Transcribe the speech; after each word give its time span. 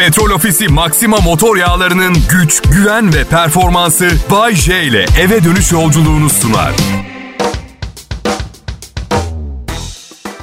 Petrol 0.00 0.30
Ofisi 0.30 0.68
Maxima 0.68 1.16
motor 1.16 1.56
yağlarının 1.56 2.16
güç, 2.30 2.62
güven 2.62 3.14
ve 3.14 3.24
performansı 3.24 4.10
Bay 4.30 4.54
J 4.54 4.82
ile 4.82 5.06
eve 5.20 5.44
dönüş 5.44 5.72
yolculuğunu 5.72 6.30
sunar. 6.30 6.72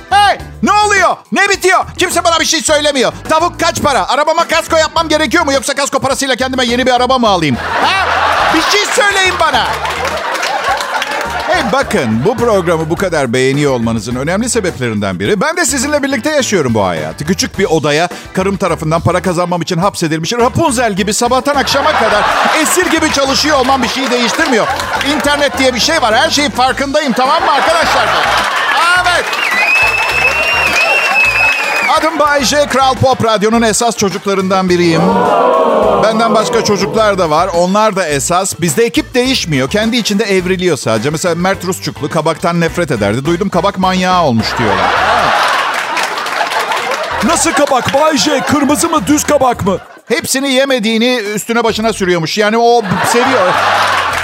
Hey! 0.09 0.37
Ne 0.63 0.71
oluyor? 0.71 1.17
Ne 1.31 1.49
bitiyor? 1.49 1.85
Kimse 1.97 2.23
bana 2.23 2.39
bir 2.39 2.45
şey 2.45 2.61
söylemiyor. 2.61 3.13
Tavuk 3.29 3.59
kaç 3.59 3.81
para? 3.81 4.09
Arabama 4.09 4.47
kasko 4.47 4.77
yapmam 4.77 5.09
gerekiyor 5.09 5.45
mu? 5.45 5.53
Yoksa 5.53 5.75
kasko 5.75 5.99
parasıyla 5.99 6.35
kendime 6.35 6.65
yeni 6.65 6.85
bir 6.85 6.91
araba 6.91 7.17
mı 7.17 7.27
alayım? 7.27 7.57
Ha? 7.81 8.07
Bir 8.55 8.61
şey 8.61 8.85
söyleyin 8.85 9.33
bana. 9.39 9.67
Hey 11.57 11.71
bakın 11.71 12.25
bu 12.25 12.37
programı 12.37 12.89
bu 12.89 12.95
kadar 12.95 13.33
beğeniyor 13.33 13.71
olmanızın 13.71 14.15
önemli 14.15 14.49
sebeplerinden 14.49 15.19
biri. 15.19 15.41
Ben 15.41 15.57
de 15.57 15.65
sizinle 15.65 16.03
birlikte 16.03 16.29
yaşıyorum 16.29 16.73
bu 16.73 16.85
hayatı. 16.85 17.25
Küçük 17.25 17.59
bir 17.59 17.65
odaya 17.65 18.09
karım 18.33 18.57
tarafından 18.57 19.01
para 19.01 19.21
kazanmam 19.21 19.61
için 19.61 19.77
hapsedilmiş 19.77 20.33
Rapunzel 20.33 20.93
gibi 20.93 21.13
sabahtan 21.13 21.55
akşama 21.55 21.91
kadar 21.91 22.23
esir 22.61 22.85
gibi 22.85 23.11
çalışıyor 23.11 23.59
olmam 23.59 23.83
bir 23.83 23.87
şeyi 23.87 24.11
değiştirmiyor. 24.11 24.67
İnternet 25.15 25.57
diye 25.57 25.73
bir 25.73 25.79
şey 25.79 26.01
var. 26.01 26.15
Her 26.15 26.29
şeyin 26.29 26.49
farkındayım 26.49 27.13
tamam 27.13 27.43
mı 27.43 27.51
arkadaşlar? 27.51 28.07
Evet. 29.01 29.25
Adım 31.99 32.19
Bay 32.19 32.43
J. 32.43 32.65
Kral 32.67 32.95
Pop 32.95 33.25
Radyo'nun 33.25 33.61
esas 33.61 33.97
çocuklarından 33.97 34.69
biriyim. 34.69 35.01
Benden 36.07 36.35
başka 36.35 36.63
çocuklar 36.63 37.17
da 37.17 37.29
var. 37.29 37.49
Onlar 37.55 37.95
da 37.95 38.07
esas. 38.07 38.61
Bizde 38.61 38.83
ekip 38.83 39.13
değişmiyor. 39.13 39.69
Kendi 39.69 39.97
içinde 39.97 40.23
evriliyor 40.23 40.77
sadece. 40.77 41.09
Mesela 41.09 41.35
Mert 41.35 41.65
Rusçuklu 41.65 42.09
kabaktan 42.09 42.61
nefret 42.61 42.91
ederdi. 42.91 43.25
Duydum 43.25 43.49
kabak 43.49 43.77
manyağı 43.77 44.23
olmuş 44.23 44.47
diyorlar. 44.57 44.91
Nasıl 47.23 47.51
kabak 47.51 47.93
Bay 47.93 48.17
J? 48.17 48.39
Kırmızı 48.39 48.89
mı 48.89 49.07
düz 49.07 49.23
kabak 49.23 49.65
mı? 49.65 49.77
Hepsini 50.07 50.51
yemediğini 50.51 51.15
üstüne 51.15 51.63
başına 51.63 51.93
sürüyormuş. 51.93 52.37
Yani 52.37 52.57
o 52.57 52.81
seviyor. 53.05 53.53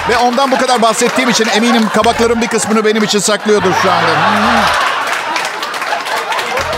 Ve 0.09 0.17
ondan 0.17 0.51
bu 0.51 0.57
kadar 0.57 0.81
bahsettiğim 0.81 1.29
için 1.29 1.47
eminim 1.55 1.89
kabakların 1.93 2.41
bir 2.41 2.47
kısmını 2.47 2.85
benim 2.85 3.03
için 3.03 3.19
saklıyordur 3.19 3.71
şu 3.81 3.91
anda. 3.91 4.09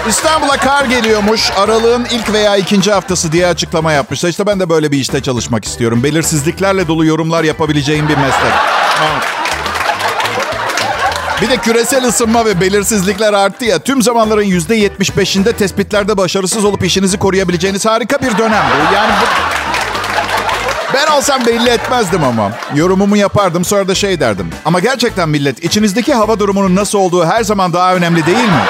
İstanbul'a 0.10 0.58
kar 0.58 0.86
geliyormuş. 0.86 1.52
Aralığın 1.58 2.06
ilk 2.12 2.34
veya 2.34 2.58
ikinci 2.58 2.92
haftası 2.92 3.32
diye 3.32 3.48
açıklama 3.48 3.92
yapmışlar. 3.92 4.30
İşte 4.30 4.46
ben 4.46 4.60
de 4.60 4.70
böyle 4.70 4.92
bir 4.92 4.98
işte 4.98 5.22
çalışmak 5.24 5.66
istiyorum. 5.66 6.04
Belirsizliklerle 6.04 6.88
dolu 6.88 7.06
yorumlar 7.06 7.44
yapabileceğim 7.44 8.10
bir 8.10 8.18
meslek. 8.18 8.54
Bir 11.42 11.50
de 11.50 11.58
küresel 11.58 12.06
ısınma 12.08 12.46
ve 12.46 12.62
belirsizlikler 12.62 13.34
arttı 13.34 13.66
ya. 13.66 13.80
Tüm 13.80 14.02
zamanların 14.02 14.44
%75'inde 14.44 15.54
tespitlerde 15.54 16.18
başarısız 16.18 16.66
olup 16.66 16.84
işinizi 16.86 17.18
koruyabileceğiniz 17.20 17.86
harika 17.86 18.22
bir 18.22 18.38
dönem. 18.38 18.64
Yani 18.94 19.14
bu... 19.22 19.26
Ben 20.94 21.08
olsam 21.08 21.46
belli 21.46 21.70
etmezdim 21.70 22.24
ama. 22.24 22.52
Yorumumu 22.76 23.18
yapardım 23.18 23.66
sonra 23.66 23.88
da 23.88 23.96
şey 23.96 24.20
derdim. 24.20 24.50
Ama 24.66 24.80
gerçekten 24.80 25.30
millet 25.30 25.64
içinizdeki 25.64 26.14
hava 26.14 26.40
durumunun 26.40 26.76
nasıl 26.76 27.00
olduğu 27.00 27.26
her 27.26 27.44
zaman 27.44 27.74
daha 27.74 27.96
önemli 27.96 28.26
değil 28.26 28.38
mi? 28.38 28.64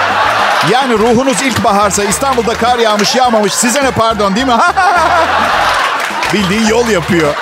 Yani 0.71 0.94
ruhunuz 0.94 1.41
ilkbaharsa 1.41 2.03
İstanbul'da 2.03 2.53
kar 2.53 2.80
yağmış 2.80 3.16
yağmamış 3.16 3.53
size 3.53 3.83
ne 3.83 3.91
pardon 3.91 4.35
değil 4.35 4.47
mi? 4.47 4.53
Bildiğin 6.33 6.67
yol 6.67 6.88
yapıyor. 6.88 7.35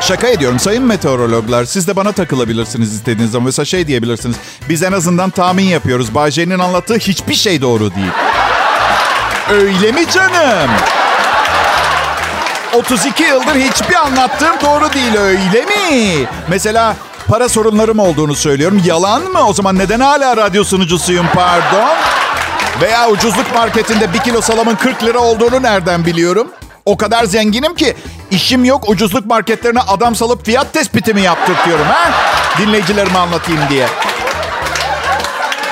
Şaka 0.00 0.26
ediyorum 0.26 0.58
sayın 0.58 0.84
meteorologlar. 0.84 1.64
Siz 1.64 1.88
de 1.88 1.96
bana 1.96 2.12
takılabilirsiniz 2.12 2.94
istediğiniz 2.94 3.32
zaman. 3.32 3.44
Mesela 3.44 3.64
şey 3.66 3.86
diyebilirsiniz. 3.86 4.36
Biz 4.68 4.82
en 4.82 4.92
azından 4.92 5.30
tahmin 5.30 5.64
yapıyoruz. 5.64 6.14
Bay 6.14 6.30
J'nin 6.30 6.58
anlattığı 6.58 6.94
hiçbir 6.94 7.34
şey 7.34 7.62
doğru 7.62 7.94
değil. 7.94 8.12
Öyle 9.50 9.92
mi 9.92 10.10
canım? 10.10 10.70
32 12.74 13.22
yıldır 13.22 13.54
hiçbir 13.54 13.94
anlattığım 13.94 14.60
doğru 14.64 14.92
değil 14.92 15.16
öyle 15.16 15.64
mi? 15.64 16.26
Mesela 16.48 16.96
para 17.28 17.48
sorunlarım 17.48 17.98
olduğunu 17.98 18.34
söylüyorum. 18.34 18.82
Yalan 18.84 19.22
mı? 19.22 19.46
O 19.46 19.52
zaman 19.52 19.78
neden 19.78 20.00
hala 20.00 20.36
radyo 20.36 20.64
sunucusuyum 20.64 21.26
pardon? 21.34 21.96
Veya 22.80 23.08
ucuzluk 23.08 23.54
marketinde 23.54 24.12
bir 24.12 24.18
kilo 24.18 24.40
salamın 24.40 24.74
40 24.74 25.04
lira 25.04 25.18
olduğunu 25.18 25.62
nereden 25.62 26.06
biliyorum? 26.06 26.48
O 26.86 26.96
kadar 26.96 27.24
zenginim 27.24 27.74
ki 27.74 27.96
işim 28.30 28.64
yok 28.64 28.88
ucuzluk 28.88 29.26
marketlerine 29.26 29.80
adam 29.80 30.14
salıp 30.16 30.44
fiyat 30.46 30.72
tespitimi 30.72 31.20
yaptırtıyorum 31.20 31.86
ha? 31.86 32.10
Dinleyicilerime 32.58 33.18
anlatayım 33.18 33.60
diye. 33.70 33.86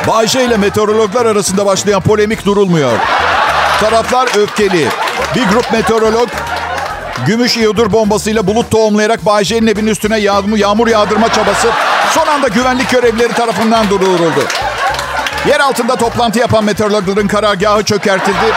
Bayşe 0.09 0.45
ile 0.45 0.57
meteorologlar 0.57 1.27
arasında 1.27 1.67
başlayan 1.67 2.01
polemik 2.01 2.47
durulmuyor. 2.47 2.93
Taraflar 3.81 4.29
öfkeli. 4.39 4.89
Bir 5.35 5.45
grup 5.45 5.73
meteorolog 5.73 6.29
gümüş 7.27 7.57
iyudur 7.57 7.93
bombasıyla 7.93 8.47
bulut 8.47 8.71
tohumlayarak 8.71 9.27
Bayşe'nin 9.27 9.67
evinin 9.67 9.91
üstüne 9.91 10.19
yağmur, 10.19 10.57
yağmur 10.57 10.89
yağdırma 10.89 11.33
çabası 11.33 11.69
son 12.15 12.27
anda 12.27 12.49
güvenlik 12.49 12.91
görevlileri 12.91 13.33
tarafından 13.33 13.91
durduruldu. 13.91 14.45
Yer 15.49 15.61
altında 15.61 15.97
toplantı 15.97 16.39
yapan 16.39 16.65
meteorologların 16.65 17.29
karargahı 17.29 17.85
çökertildi. 17.85 18.55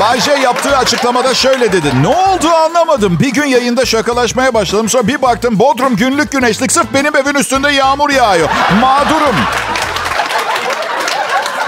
Bayce 0.00 0.32
yaptığı 0.32 0.76
açıklamada 0.76 1.34
şöyle 1.34 1.72
dedi. 1.72 2.02
Ne 2.02 2.08
oldu 2.08 2.48
anlamadım. 2.64 3.18
Bir 3.20 3.32
gün 3.32 3.44
yayında 3.44 3.84
şakalaşmaya 3.84 4.54
başladım. 4.54 4.88
Sonra 4.88 5.06
bir 5.06 5.22
baktım 5.22 5.58
Bodrum 5.58 5.96
günlük 5.96 6.32
güneşlik 6.32 6.72
sırf 6.72 6.86
benim 6.94 7.16
evin 7.16 7.34
üstünde 7.34 7.72
yağmur 7.72 8.10
yağıyor. 8.10 8.48
Mağdurum. 8.80 9.36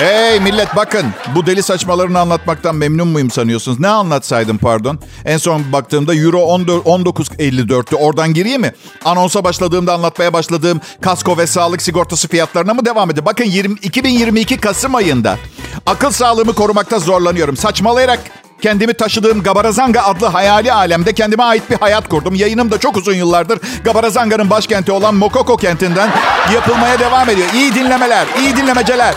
Hey 0.01 0.41
millet 0.41 0.77
bakın. 0.77 1.07
Bu 1.35 1.47
deli 1.47 1.63
saçmalarını 1.63 2.21
anlatmaktan 2.21 2.77
memnun 2.77 3.09
muyum 3.09 3.31
sanıyorsunuz? 3.31 3.81
Ne 3.81 3.89
anlatsaydım 3.89 4.59
pardon? 4.59 4.99
En 5.25 5.37
son 5.37 5.73
baktığımda 5.73 6.15
Euro 6.15 6.39
19.54'tü. 6.39 7.95
Oradan 7.95 8.35
gireyim 8.35 8.61
mi? 8.61 8.73
Anonsa 9.05 9.45
başladığımda 9.45 9.95
anlatmaya 9.95 10.33
başladığım 10.33 10.81
kasko 11.01 11.39
ve 11.39 11.47
sağlık 11.47 11.83
sigortası 11.83 12.29
fiyatlarına 12.29 12.75
mı 12.75 12.85
devam 12.85 13.11
edeyim? 13.11 13.27
Bakın 13.27 13.45
20, 13.45 13.75
2022 13.75 14.57
Kasım 14.57 14.95
ayında 14.95 15.39
akıl 15.87 16.11
sağlığımı 16.11 16.53
korumakta 16.53 16.99
zorlanıyorum. 16.99 17.57
Saçmalayarak 17.57 18.21
Kendimi 18.63 18.95
taşıdığım 18.95 19.43
Gabarazanga 19.43 20.03
adlı 20.03 20.27
hayali 20.27 20.73
alemde 20.73 21.13
kendime 21.13 21.43
ait 21.43 21.71
bir 21.71 21.77
hayat 21.77 22.09
kurdum. 22.09 22.35
Yayınım 22.35 22.71
da 22.71 22.79
çok 22.79 22.97
uzun 22.97 23.15
yıllardır 23.15 23.59
Gabarazanga'nın 23.85 24.51
başkenti 24.51 24.93
olan 24.93 25.15
Mokoko 25.15 25.57
kentinden 25.57 26.11
yapılmaya 26.55 26.99
devam 26.99 27.31
ediyor. 27.31 27.49
İyi 27.55 27.75
dinlemeler, 27.75 28.27
iyi 28.41 28.57
dinlemeceler. 28.57 29.15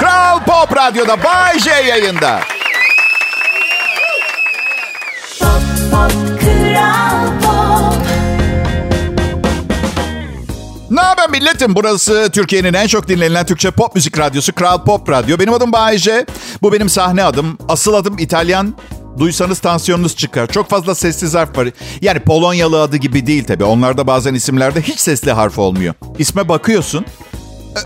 Kral 0.00 0.44
Pop 0.44 0.76
Radyo'da 0.76 1.24
Bay 1.24 1.58
J 1.58 1.70
yayında. 1.70 2.40
Pop, 5.40 5.48
pop, 5.90 6.12
Kral 6.40 7.40
Pop. 7.42 8.02
Ne 10.90 11.00
haber 11.00 11.30
milletim? 11.30 11.74
Burası 11.74 12.30
Türkiye'nin 12.32 12.74
en 12.74 12.86
çok 12.86 13.08
dinlenilen 13.08 13.46
Türkçe 13.46 13.70
pop 13.70 13.94
müzik 13.94 14.18
radyosu 14.18 14.52
Kral 14.52 14.84
Pop 14.84 15.10
Radyo. 15.10 15.38
Benim 15.38 15.52
adım 15.54 15.72
Bayece. 15.72 16.26
Bu 16.62 16.72
benim 16.72 16.88
sahne 16.88 17.24
adım. 17.24 17.58
Asıl 17.68 17.94
adım 17.94 18.18
İtalyan. 18.18 18.74
Duysanız 19.18 19.58
tansiyonunuz 19.58 20.16
çıkar. 20.16 20.46
Çok 20.46 20.70
fazla 20.70 20.94
sessiz 20.94 21.34
harf 21.34 21.58
var. 21.58 21.68
Yani 22.00 22.20
Polonyalı 22.20 22.82
adı 22.82 22.96
gibi 22.96 23.26
değil 23.26 23.44
tabii. 23.44 23.64
Onlarda 23.64 24.06
bazen 24.06 24.34
isimlerde 24.34 24.82
hiç 24.82 25.00
sesli 25.00 25.32
harf 25.32 25.58
olmuyor. 25.58 25.94
İsme 26.18 26.48
bakıyorsun. 26.48 27.06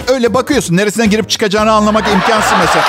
Öyle 0.09 0.35
bakıyorsun. 0.35 0.77
Neresine 0.77 1.07
girip 1.07 1.31
çıkacağını 1.31 1.73
anlamak 1.73 2.05
imkansız 2.15 2.53
mesela. 2.61 2.85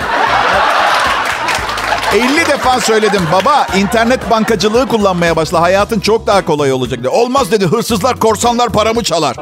50 2.16 2.46
defa 2.48 2.80
söyledim 2.80 3.22
baba 3.34 3.68
internet 3.78 4.30
bankacılığı 4.30 4.88
kullanmaya 4.88 5.36
başla 5.36 5.62
hayatın 5.62 6.00
çok 6.00 6.28
daha 6.28 6.46
kolay 6.46 6.72
olacak 6.72 7.00
dedi. 7.00 7.10
Olmaz 7.10 7.52
dedi 7.52 7.66
hırsızlar 7.66 8.20
korsanlar 8.20 8.70
paramı 8.70 9.04
çalar. 9.04 9.36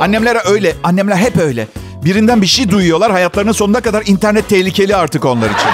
Annemler 0.00 0.38
öyle 0.44 0.76
annemler 0.84 1.16
hep 1.16 1.38
öyle. 1.38 1.68
Birinden 2.04 2.42
bir 2.42 2.46
şey 2.46 2.70
duyuyorlar 2.70 3.12
hayatlarının 3.12 3.52
sonuna 3.52 3.80
kadar 3.80 4.02
internet 4.06 4.48
tehlikeli 4.48 4.96
artık 4.96 5.24
onlar 5.24 5.46
için. 5.46 5.68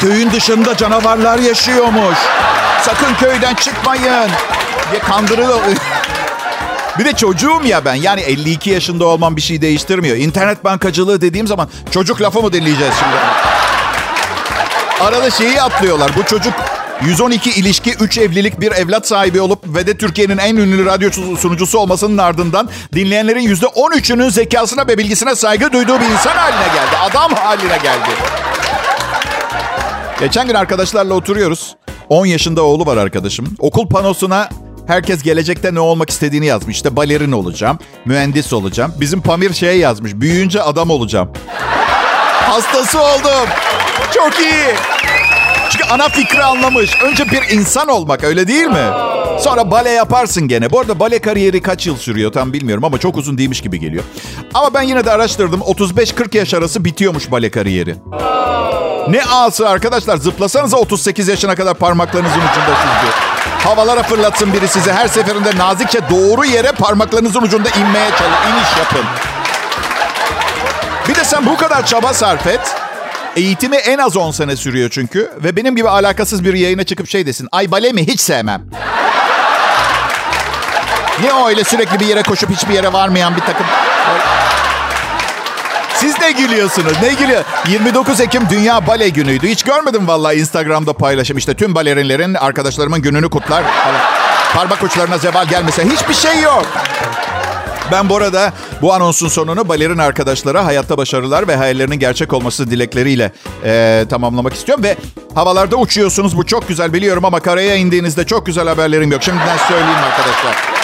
Köyün 0.00 0.30
dışında 0.30 0.76
canavarlar 0.76 1.38
yaşıyormuş. 1.38 2.18
Sakın 2.82 3.14
köyden 3.14 3.54
çıkmayın 3.54 4.30
diye 4.90 5.00
kandırıyor. 5.00 5.60
Bir 6.98 7.04
de 7.04 7.12
çocuğum 7.12 7.60
ya 7.64 7.84
ben. 7.84 7.94
Yani 7.94 8.20
52 8.20 8.70
yaşında 8.70 9.04
olmam 9.04 9.36
bir 9.36 9.40
şey 9.40 9.62
değiştirmiyor. 9.62 10.16
İnternet 10.16 10.64
bankacılığı 10.64 11.20
dediğim 11.20 11.46
zaman 11.46 11.68
çocuk 11.90 12.22
lafı 12.22 12.42
mı 12.42 12.52
dinleyeceğiz 12.52 12.94
şimdi? 12.94 13.16
Arada 15.00 15.30
şeyi 15.30 15.62
atlıyorlar. 15.62 16.10
Bu 16.16 16.22
çocuk 16.24 16.54
112 17.02 17.50
ilişki, 17.50 17.94
3 17.94 18.18
evlilik, 18.18 18.60
bir 18.60 18.72
evlat 18.72 19.08
sahibi 19.08 19.40
olup 19.40 19.58
ve 19.66 19.86
de 19.86 19.96
Türkiye'nin 19.96 20.38
en 20.38 20.56
ünlü 20.56 20.86
radyo 20.86 21.10
sunucusu 21.36 21.78
olmasının 21.78 22.18
ardından 22.18 22.68
dinleyenlerin 22.94 23.54
%13'ünün 23.54 24.30
zekasına 24.30 24.86
ve 24.86 24.98
bilgisine 24.98 25.34
saygı 25.34 25.72
duyduğu 25.72 26.00
bir 26.00 26.06
insan 26.06 26.36
haline 26.36 26.66
geldi. 26.74 26.96
Adam 27.10 27.34
haline 27.34 27.78
geldi. 27.82 28.10
Geçen 30.20 30.46
gün 30.46 30.54
arkadaşlarla 30.54 31.14
oturuyoruz. 31.14 31.76
10 32.08 32.26
yaşında 32.26 32.62
oğlu 32.62 32.86
var 32.86 32.96
arkadaşım. 32.96 33.46
Okul 33.58 33.88
panosuna 33.88 34.48
herkes 34.86 35.22
gelecekte 35.22 35.74
ne 35.74 35.80
olmak 35.80 36.10
istediğini 36.10 36.46
yazmış. 36.46 36.76
İşte 36.76 36.96
balerin 36.96 37.32
olacağım, 37.32 37.78
mühendis 38.04 38.52
olacağım. 38.52 38.92
Bizim 39.00 39.20
Pamir 39.22 39.52
şey 39.52 39.78
yazmış. 39.78 40.14
Büyüyünce 40.14 40.62
adam 40.62 40.90
olacağım. 40.90 41.32
Hastası 42.40 43.00
oldum. 43.00 43.48
Çok 44.14 44.40
iyi. 44.40 44.74
Çünkü 45.70 45.84
ana 45.90 46.08
fikri 46.08 46.42
anlamış. 46.42 46.90
Önce 47.02 47.24
bir 47.30 47.56
insan 47.56 47.88
olmak 47.88 48.24
öyle 48.24 48.48
değil 48.48 48.66
mi? 48.66 48.86
Sonra 49.40 49.70
bale 49.70 49.90
yaparsın 49.90 50.48
gene. 50.48 50.70
Bu 50.70 50.80
arada 50.80 51.00
bale 51.00 51.18
kariyeri 51.18 51.62
kaç 51.62 51.86
yıl 51.86 51.96
sürüyor 51.96 52.32
tam 52.32 52.52
bilmiyorum 52.52 52.84
ama 52.84 52.98
çok 52.98 53.16
uzun 53.16 53.38
değilmiş 53.38 53.60
gibi 53.60 53.80
geliyor. 53.80 54.04
Ama 54.54 54.74
ben 54.74 54.82
yine 54.82 55.04
de 55.04 55.10
araştırdım. 55.12 55.60
35-40 55.60 56.36
yaş 56.36 56.54
arası 56.54 56.84
bitiyormuş 56.84 57.30
bale 57.30 57.50
kariyeri. 57.50 57.94
Ne 59.08 59.24
ağası 59.24 59.68
arkadaşlar 59.68 60.16
zıplasanıza 60.16 60.76
38 60.76 61.28
yaşına 61.28 61.54
kadar 61.54 61.74
parmaklarınızın 61.74 62.36
ucunda 62.36 62.76
sizi. 62.76 63.12
Havalara 63.68 64.02
fırlatsın 64.02 64.52
biri 64.52 64.68
size. 64.68 64.92
Her 64.92 65.08
seferinde 65.08 65.56
nazikçe 65.56 66.00
doğru 66.10 66.44
yere 66.44 66.72
parmaklarınızın 66.72 67.42
ucunda 67.42 67.68
inmeye 67.68 68.10
çalışın. 68.10 68.52
İniş 68.52 68.76
yapın. 68.78 69.04
Bir 71.08 71.14
de 71.14 71.24
sen 71.24 71.46
bu 71.46 71.56
kadar 71.56 71.86
çaba 71.86 72.14
sarf 72.14 72.46
et. 72.46 72.60
Eğitimi 73.36 73.76
en 73.76 73.98
az 73.98 74.16
10 74.16 74.30
sene 74.30 74.56
sürüyor 74.56 74.90
çünkü. 74.90 75.30
Ve 75.44 75.56
benim 75.56 75.76
gibi 75.76 75.88
alakasız 75.88 76.44
bir 76.44 76.54
yayına 76.54 76.84
çıkıp 76.84 77.08
şey 77.08 77.26
desin. 77.26 77.48
Ay 77.52 77.70
bale 77.70 77.92
mi 77.92 78.06
hiç 78.06 78.20
sevmem. 78.20 78.62
Niye 81.20 81.32
öyle 81.46 81.64
sürekli 81.64 82.00
bir 82.00 82.06
yere 82.06 82.22
koşup 82.22 82.50
hiçbir 82.50 82.74
yere 82.74 82.92
varmayan 82.92 83.36
bir 83.36 83.40
takım... 83.40 83.66
Siz 86.00 86.14
ne 86.20 86.32
gülüyorsunuz? 86.32 86.92
Ne 87.02 87.14
gülüyor? 87.14 87.44
29 87.68 88.20
Ekim 88.20 88.42
Dünya 88.50 88.86
Bale 88.86 89.08
Günü'ydü. 89.08 89.48
Hiç 89.48 89.62
görmedim 89.62 90.08
vallahi 90.08 90.36
Instagram'da 90.36 90.92
paylaşım. 90.92 91.38
İşte 91.38 91.54
tüm 91.54 91.74
balerinlerin 91.74 92.34
arkadaşlarımın 92.34 93.02
gününü 93.02 93.30
kutlar. 93.30 93.64
Parmak 94.54 94.82
uçlarına 94.82 95.18
zeval 95.18 95.46
gelmese 95.46 95.84
hiçbir 95.84 96.14
şey 96.14 96.40
yok. 96.40 96.66
Ben 97.92 98.08
bu 98.08 98.16
arada 98.16 98.52
bu 98.82 98.94
anonsun 98.94 99.28
sonunu 99.28 99.68
balerin 99.68 99.98
arkadaşlara 99.98 100.64
hayatta 100.66 100.98
başarılar 100.98 101.48
ve 101.48 101.56
hayallerinin 101.56 101.98
gerçek 101.98 102.32
olması 102.32 102.70
dilekleriyle 102.70 103.32
eee, 103.64 104.08
tamamlamak 104.08 104.54
istiyorum. 104.54 104.84
Ve 104.84 104.96
havalarda 105.34 105.76
uçuyorsunuz 105.76 106.36
bu 106.36 106.46
çok 106.46 106.68
güzel 106.68 106.92
biliyorum 106.92 107.24
ama 107.24 107.40
karaya 107.40 107.74
indiğinizde 107.76 108.26
çok 108.26 108.46
güzel 108.46 108.68
haberlerim 108.68 109.12
yok. 109.12 109.22
Şimdiden 109.22 109.56
söyleyeyim 109.68 109.98
arkadaşlar. 110.10 110.77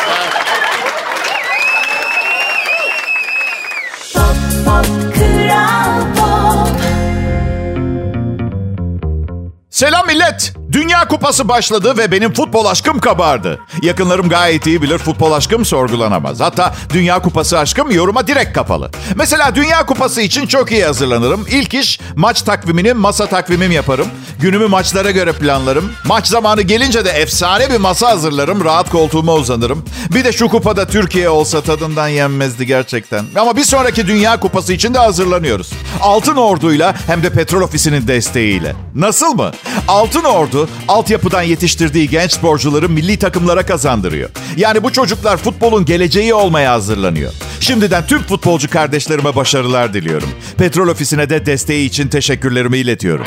Selam 9.75 10.07
millet. 10.07 10.53
Dünya 10.75 11.09
Kupası 11.09 11.49
başladı 11.49 11.99
ve 11.99 12.13
benim 12.13 12.33
futbol 12.33 12.65
aşkım 12.65 12.99
kabardı. 13.01 13.61
Yakınlarım 13.83 14.29
gayet 14.29 14.67
iyi 14.67 14.83
bilir 14.83 14.99
futbol 14.99 15.33
aşkım 15.33 15.65
sorgulanamaz. 15.65 16.41
Hatta 16.41 16.75
Dünya 16.93 17.23
Kupası 17.23 17.59
aşkım 17.59 17.91
yoruma 17.91 18.27
direkt 18.27 18.53
kapalı. 18.53 18.91
Mesela 19.17 19.55
Dünya 19.55 19.87
Kupası 19.87 20.21
için 20.21 20.47
çok 20.47 20.73
iyi 20.73 20.85
hazırlanırım. 20.85 21.47
İlk 21.51 21.75
iş 21.75 22.01
maç 22.17 22.43
takvimini 22.43 22.93
masa 22.93 23.27
takvimim 23.27 23.73
yaparım. 23.73 24.07
Günümü 24.41 24.67
maçlara 24.67 25.11
göre 25.11 25.33
planlarım. 25.33 25.93
Maç 26.05 26.27
zamanı 26.27 26.63
gelince 26.63 27.05
de 27.05 27.11
efsane 27.11 27.71
bir 27.71 27.81
masa 27.81 28.09
hazırlarım. 28.11 28.65
Rahat 28.65 28.91
koltuğuma 28.91 29.35
uzanırım. 29.35 29.85
Bir 30.15 30.25
de 30.25 30.33
şu 30.33 30.49
kupada 30.49 30.87
Türkiye 30.87 31.29
olsa 31.29 31.61
tadından 31.61 32.09
yenmezdi 32.09 32.67
gerçekten. 32.67 33.25
Ama 33.41 33.57
bir 33.57 33.65
sonraki 33.65 34.07
Dünya 34.07 34.41
Kupası 34.41 34.73
için 34.73 34.95
de 34.95 34.99
hazırlanıyoruz. 34.99 35.71
Altın 36.01 36.37
Ordu'yla 36.37 36.95
hem 37.07 37.23
de 37.23 37.31
Petrol 37.31 37.61
Ofisi'nin 37.61 38.09
desteğiyle. 38.09 38.77
Nasıl 38.95 39.35
mı? 39.35 39.51
Altın 39.89 40.25
Ordu 40.25 40.64
altyapıdan 40.89 41.43
yetiştirdiği 41.43 42.09
genç 42.09 42.33
sporcuları 42.33 42.89
milli 42.89 43.17
takımlara 43.17 43.67
kazandırıyor. 43.67 44.31
Yani 44.57 44.83
bu 44.83 44.93
çocuklar 44.93 45.37
futbolun 45.37 45.85
geleceği 45.85 46.35
olmaya 46.35 46.73
hazırlanıyor. 46.73 47.33
Şimdiden 47.61 48.07
tüm 48.07 48.23
futbolcu 48.23 48.71
kardeşlerime 48.71 49.37
başarılar 49.37 49.95
diliyorum. 49.95 50.29
Petrol 50.59 50.89
Ofisi'ne 50.89 51.31
de 51.31 51.47
desteği 51.47 51.87
için 51.87 52.09
teşekkürlerimi 52.09 52.79
iletiyorum. 52.79 53.27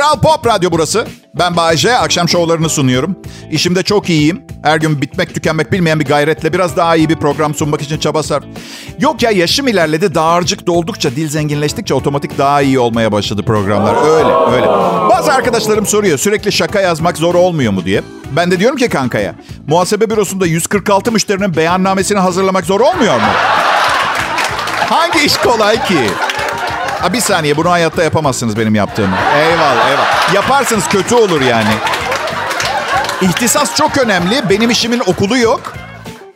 Kral 0.00 0.20
Pop 0.20 0.46
Radyo 0.46 0.70
burası. 0.72 1.06
Ben 1.34 1.56
Bayece, 1.56 1.96
akşam 1.96 2.28
şovlarını 2.28 2.68
sunuyorum. 2.68 3.16
İşimde 3.50 3.82
çok 3.82 4.10
iyiyim. 4.10 4.42
Her 4.62 4.76
gün 4.76 5.02
bitmek 5.02 5.34
tükenmek 5.34 5.72
bilmeyen 5.72 6.00
bir 6.00 6.04
gayretle 6.04 6.52
biraz 6.52 6.76
daha 6.76 6.96
iyi 6.96 7.08
bir 7.08 7.16
program 7.16 7.54
sunmak 7.54 7.82
için 7.82 7.98
çaba 7.98 8.22
sarf. 8.22 8.44
Yok 9.00 9.22
ya 9.22 9.30
yaşım 9.30 9.68
ilerledi, 9.68 10.14
dağarcık 10.14 10.66
doldukça, 10.66 11.10
dil 11.10 11.28
zenginleştikçe 11.28 11.94
otomatik 11.94 12.38
daha 12.38 12.62
iyi 12.62 12.78
olmaya 12.78 13.12
başladı 13.12 13.42
programlar. 13.42 13.94
Öyle, 13.94 14.56
öyle. 14.56 14.66
Bazı 15.10 15.32
arkadaşlarım 15.32 15.86
soruyor 15.86 16.18
sürekli 16.18 16.52
şaka 16.52 16.80
yazmak 16.80 17.18
zor 17.18 17.34
olmuyor 17.34 17.72
mu 17.72 17.84
diye. 17.84 18.02
Ben 18.36 18.50
de 18.50 18.58
diyorum 18.60 18.76
ki 18.76 18.88
kankaya, 18.88 19.34
muhasebe 19.66 20.10
bürosunda 20.10 20.46
146 20.46 21.12
müşterinin 21.12 21.56
beyannamesini 21.56 22.18
hazırlamak 22.18 22.64
zor 22.64 22.80
olmuyor 22.80 23.14
mu? 23.14 23.28
Hangi 24.88 25.24
iş 25.24 25.36
kolay 25.36 25.84
ki? 25.84 26.10
Ha 27.00 27.12
bir 27.12 27.20
saniye 27.20 27.56
bunu 27.56 27.70
hayatta 27.70 28.02
yapamazsınız 28.04 28.58
benim 28.58 28.74
yaptığımı. 28.74 29.16
Eyvallah 29.36 29.88
eyvallah. 29.90 30.34
Yaparsınız 30.34 30.88
kötü 30.88 31.14
olur 31.14 31.40
yani. 31.40 31.70
İhtisas 33.22 33.74
çok 33.76 33.98
önemli. 33.98 34.42
Benim 34.50 34.70
işimin 34.70 35.02
okulu 35.06 35.38
yok. 35.38 35.60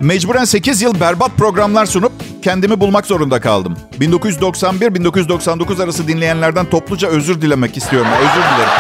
Mecburen 0.00 0.44
8 0.44 0.82
yıl 0.82 1.00
berbat 1.00 1.30
programlar 1.38 1.86
sunup 1.86 2.12
kendimi 2.42 2.80
bulmak 2.80 3.06
zorunda 3.06 3.40
kaldım. 3.40 3.76
1991-1999 4.00 5.84
arası 5.84 6.08
dinleyenlerden 6.08 6.66
topluca 6.66 7.08
özür 7.08 7.40
dilemek 7.42 7.76
istiyorum. 7.76 8.10
Özür 8.18 8.42
dilerim. 8.42 8.72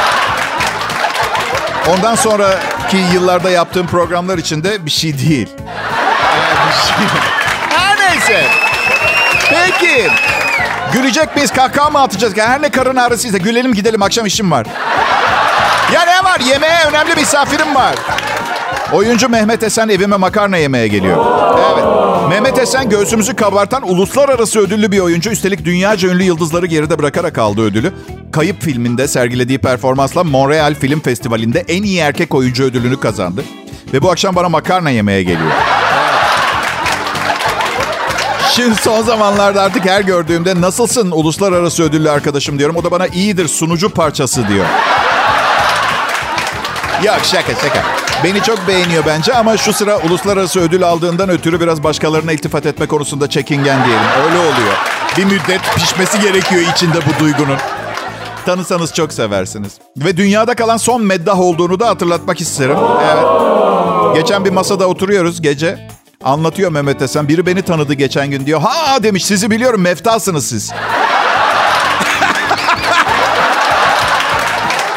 Ondan 1.88 2.14
sonraki 2.14 2.96
yıllarda 3.12 3.50
yaptığım 3.50 3.86
programlar 3.86 4.38
için 4.38 4.64
de 4.64 4.86
bir 4.86 4.90
şey 4.90 5.18
değil. 5.18 5.48
Ee, 5.58 6.68
bir 6.68 7.08
şey. 7.08 7.43
Gülecek 11.04 11.36
miyiz? 11.36 11.50
Kahkaha 11.50 11.90
mı 11.90 12.00
atacağız? 12.00 12.36
Her 12.36 12.62
ne 12.62 12.68
karın 12.70 12.96
ağrısıysa 12.96 13.38
gülelim 13.38 13.74
gidelim. 13.74 14.02
Akşam 14.02 14.26
işim 14.26 14.50
var. 14.50 14.66
Ya 15.94 16.02
ne 16.04 16.24
var? 16.24 16.40
Yemeğe 16.40 16.84
önemli 16.88 17.14
misafirim 17.14 17.74
var. 17.74 17.94
Oyuncu 18.92 19.28
Mehmet 19.28 19.62
Esen 19.62 19.88
evime 19.88 20.16
makarna 20.16 20.56
yemeye 20.56 20.88
geliyor. 20.88 21.26
Evet. 21.74 21.84
Mehmet 22.28 22.58
Esen 22.58 22.88
göğsümüzü 22.88 23.36
kabartan 23.36 23.88
uluslararası 23.88 24.60
ödüllü 24.60 24.92
bir 24.92 24.98
oyuncu. 24.98 25.30
Üstelik 25.30 25.64
dünyaca 25.64 26.08
ünlü 26.08 26.22
yıldızları 26.22 26.66
geride 26.66 26.98
bırakarak 26.98 27.38
aldı 27.38 27.60
ödülü. 27.62 27.92
Kayıp 28.32 28.62
filminde 28.62 29.08
sergilediği 29.08 29.58
performansla 29.58 30.24
Montreal 30.24 30.74
Film 30.74 31.00
Festivali'nde 31.00 31.64
en 31.68 31.82
iyi 31.82 31.98
erkek 31.98 32.34
oyuncu 32.34 32.64
ödülünü 32.64 33.00
kazandı. 33.00 33.44
Ve 33.92 34.02
bu 34.02 34.10
akşam 34.10 34.36
bana 34.36 34.48
makarna 34.48 34.90
yemeye 34.90 35.22
geliyor. 35.22 35.52
Şimdi 38.56 38.74
son 38.74 39.02
zamanlarda 39.02 39.62
artık 39.62 39.84
her 39.84 40.00
gördüğümde 40.00 40.60
nasılsın 40.60 41.10
uluslararası 41.10 41.82
ödüllü 41.82 42.10
arkadaşım 42.10 42.58
diyorum. 42.58 42.76
O 42.76 42.84
da 42.84 42.90
bana 42.90 43.06
iyidir 43.06 43.48
sunucu 43.48 43.90
parçası 43.90 44.48
diyor. 44.48 44.66
Yok 47.04 47.18
şaka 47.22 47.54
şaka. 47.54 47.82
Beni 48.24 48.42
çok 48.42 48.68
beğeniyor 48.68 49.04
bence 49.06 49.34
ama 49.34 49.56
şu 49.56 49.72
sıra 49.72 49.98
uluslararası 49.98 50.60
ödül 50.60 50.82
aldığından 50.82 51.28
ötürü 51.28 51.60
biraz 51.60 51.82
başkalarına 51.82 52.32
iltifat 52.32 52.66
etme 52.66 52.86
konusunda 52.86 53.30
çekingen 53.30 53.84
diyelim. 53.84 54.06
Öyle 54.24 54.38
oluyor. 54.38 54.74
Bir 55.16 55.24
müddet 55.24 55.60
pişmesi 55.76 56.20
gerekiyor 56.20 56.62
içinde 56.74 56.98
bu 57.06 57.20
duygunun. 57.24 57.58
Tanısanız 58.46 58.94
çok 58.94 59.12
seversiniz. 59.12 59.72
Ve 59.96 60.16
dünyada 60.16 60.54
kalan 60.54 60.76
son 60.76 61.02
meddah 61.02 61.40
olduğunu 61.40 61.80
da 61.80 61.88
hatırlatmak 61.88 62.40
isterim. 62.40 62.76
Evet. 63.14 63.24
Geçen 64.14 64.44
bir 64.44 64.50
masada 64.50 64.86
oturuyoruz 64.86 65.42
gece. 65.42 65.93
Anlatıyor 66.24 66.70
Mehmet 66.70 67.02
Esen. 67.02 67.28
Biri 67.28 67.46
beni 67.46 67.62
tanıdı 67.62 67.94
geçen 67.94 68.30
gün 68.30 68.46
diyor. 68.46 68.60
Ha 68.60 69.02
demiş 69.02 69.24
sizi 69.24 69.50
biliyorum 69.50 69.80
meftasınız 69.80 70.48
siz. 70.48 70.72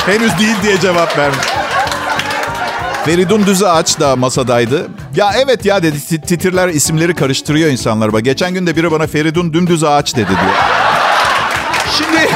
Henüz 0.06 0.40
değil 0.40 0.56
diye 0.64 0.80
cevap 0.80 1.18
vermiş. 1.18 1.46
Feridun 3.06 3.46
Düzağaç 3.46 4.00
da 4.00 4.16
masadaydı. 4.16 4.88
Ya 5.16 5.32
evet 5.38 5.66
ya 5.66 5.84
dedi 5.84 5.98
tit- 5.98 6.26
titirler 6.26 6.68
isimleri 6.68 7.16
karıştırıyor 7.16 7.70
insanlar. 7.70 8.14
Bak 8.14 8.26
geçen 8.26 8.54
gün 8.54 8.68
de 8.68 8.76
biri 8.76 8.92
bana 8.92 9.08
Feridun 9.08 9.54
Dümdüz 9.54 9.84
Ağaç 9.84 10.16
dedi 10.16 10.30
diyor. 10.30 10.54
Şimdi... 11.98 12.30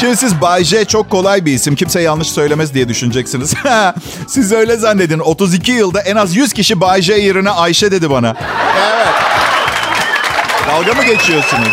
Şimdi 0.00 0.16
siz 0.16 0.40
Bay 0.40 0.64
J 0.64 0.84
çok 0.84 1.10
kolay 1.10 1.44
bir 1.44 1.52
isim. 1.52 1.74
Kimse 1.76 2.00
yanlış 2.00 2.30
söylemez 2.30 2.74
diye 2.74 2.88
düşüneceksiniz. 2.88 3.54
siz 4.28 4.52
öyle 4.52 4.76
zannedin. 4.76 5.18
32 5.18 5.72
yılda 5.72 6.00
en 6.00 6.16
az 6.16 6.36
100 6.36 6.52
kişi 6.52 6.80
Bay 6.80 7.02
J 7.02 7.14
yerine 7.14 7.50
Ayşe 7.50 7.90
dedi 7.90 8.10
bana. 8.10 8.34
Evet. 8.78 9.08
Dalga 10.68 10.94
mı 10.94 11.04
geçiyorsunuz? 11.04 11.68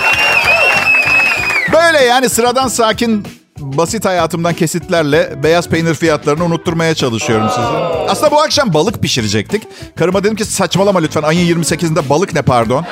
Böyle 1.73 2.03
yani 2.03 2.29
sıradan 2.29 2.67
sakin 2.67 3.27
basit 3.59 4.05
hayatımdan 4.05 4.53
kesitlerle 4.53 5.43
beyaz 5.43 5.69
peynir 5.69 5.93
fiyatlarını 5.93 6.43
unutturmaya 6.43 6.95
çalışıyorum 6.95 7.49
size. 7.49 7.67
Aslında 8.09 8.31
bu 8.31 8.41
akşam 8.41 8.73
balık 8.73 9.01
pişirecektik. 9.01 9.63
Karıma 9.95 10.23
dedim 10.23 10.35
ki 10.35 10.45
saçmalama 10.45 10.99
lütfen 10.99 11.23
ayın 11.23 11.61
28'inde 11.63 12.09
balık 12.09 12.33
ne 12.33 12.41
pardon. 12.41 12.85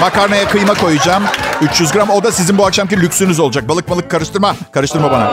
Makarnaya 0.00 0.48
kıyma 0.48 0.74
koyacağım. 0.74 1.22
300 1.62 1.92
gram. 1.92 2.10
O 2.10 2.24
da 2.24 2.32
sizin 2.32 2.58
bu 2.58 2.66
akşamki 2.66 3.00
lüksünüz 3.00 3.40
olacak. 3.40 3.68
Balık 3.68 3.90
balık 3.90 4.10
karıştırma. 4.10 4.56
Karıştırma 4.72 5.10
bana. 5.10 5.24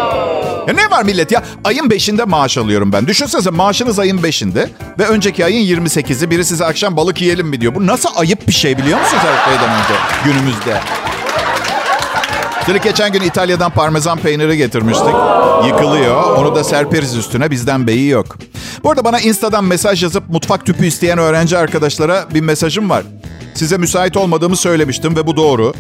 Ya 0.68 0.74
ne 0.74 0.92
var 0.92 1.04
millet 1.04 1.32
ya? 1.32 1.44
Ayın 1.64 1.90
5'inde 1.90 2.26
maaş 2.26 2.58
alıyorum 2.58 2.94
ben. 2.94 3.08
Düşünsenize 3.08 3.50
maaşınız 3.50 4.00
ayın 4.00 4.18
5'inde 4.18 4.70
ve 5.00 5.08
önceki 5.08 5.46
ayın 5.46 5.84
28'i 5.86 6.30
biri 6.30 6.46
size 6.46 6.66
akşam 6.66 6.98
balık 6.98 7.22
yiyelim 7.22 7.48
mi 7.48 7.62
diyor. 7.62 7.76
Bu 7.76 7.88
nasıl 7.88 8.10
ayıp 8.16 8.48
bir 8.48 8.54
şey 8.54 8.78
biliyor 8.78 9.00
musunuz 9.00 9.24
her 9.24 9.52
şeyden 9.52 9.70
önce 9.76 9.94
günümüzde? 10.26 10.82
Şimdi 12.66 12.82
geçen 12.82 13.12
gün 13.12 13.22
İtalya'dan 13.22 13.72
parmesan 13.72 14.18
peyniri 14.18 14.58
getirmiştik. 14.58 15.16
Yıkılıyor. 15.68 16.38
Onu 16.38 16.56
da 16.56 16.64
serperiz 16.64 17.16
üstüne. 17.16 17.52
Bizden 17.52 17.88
beyi 17.88 18.10
yok. 18.10 18.38
Bu 18.84 18.90
arada 18.90 19.04
bana 19.06 19.20
Insta'dan 19.20 19.64
mesaj 19.64 20.04
yazıp 20.04 20.30
mutfak 20.30 20.66
tüpü 20.66 20.86
isteyen 20.86 21.18
öğrenci 21.18 21.58
arkadaşlara 21.58 22.26
bir 22.34 22.42
mesajım 22.42 22.90
var. 22.90 23.04
Size 23.54 23.78
müsait 23.78 24.18
olmadığımı 24.18 24.58
söylemiştim 24.58 25.16
ve 25.16 25.28
bu 25.28 25.38
doğru. 25.38 25.74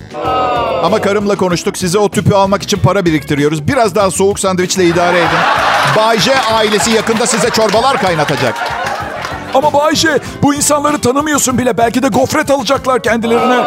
Ama 0.84 1.02
karımla 1.02 1.36
konuştuk. 1.36 1.78
Size 1.78 1.98
o 1.98 2.10
tüpü 2.10 2.34
almak 2.34 2.64
için 2.64 2.78
para 2.80 3.06
biriktiriyoruz. 3.06 3.68
Biraz 3.68 3.96
daha 3.96 4.12
soğuk 4.12 4.40
sandviçle 4.40 4.86
idare 4.86 5.18
edin. 5.18 5.28
Bay 5.98 6.20
J 6.20 6.32
ailesi 6.54 6.92
yakında 6.92 7.26
size 7.28 7.50
çorbalar 7.50 8.02
kaynatacak. 8.02 8.56
Ama 9.54 9.74
Bayce 9.74 10.20
bu 10.44 10.54
insanları 10.54 11.02
tanımıyorsun 11.02 11.58
bile. 11.58 11.78
Belki 11.78 12.04
de 12.04 12.08
gofret 12.08 12.52
alacaklar 12.52 13.04
kendilerine. 13.04 13.64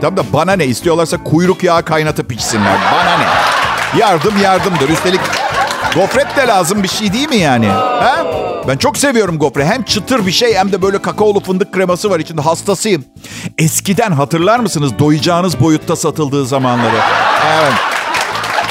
Tamam 0.00 0.16
da 0.16 0.22
bana 0.32 0.52
ne 0.52 0.64
istiyorlarsa 0.66 1.24
kuyruk 1.24 1.62
yağı 1.64 1.82
kaynatıp 1.84 2.32
içsinler. 2.32 2.76
Bana 2.92 3.16
ne? 3.18 3.24
Yardım 4.00 4.42
yardımdır. 4.42 4.88
Üstelik 4.88 5.20
gofret 5.94 6.36
de 6.36 6.46
lazım 6.46 6.82
bir 6.82 6.88
şey 6.88 7.12
değil 7.12 7.28
mi 7.28 7.36
yani? 7.36 7.66
Ha? 7.68 8.16
Ben 8.68 8.76
çok 8.76 8.96
seviyorum 8.98 9.38
gofret. 9.38 9.66
Hem 9.66 9.82
çıtır 9.82 10.26
bir 10.26 10.32
şey 10.32 10.54
hem 10.56 10.72
de 10.72 10.82
böyle 10.82 11.02
kakaolu 11.02 11.40
fındık 11.40 11.72
kreması 11.74 12.10
var 12.10 12.20
içinde. 12.20 12.40
Hastasıyım. 12.42 13.04
Eskiden 13.58 14.12
hatırlar 14.12 14.58
mısınız 14.58 14.98
doyacağınız 14.98 15.60
boyutta 15.60 15.96
satıldığı 15.96 16.46
zamanları? 16.46 16.96
Evet. 17.60 17.72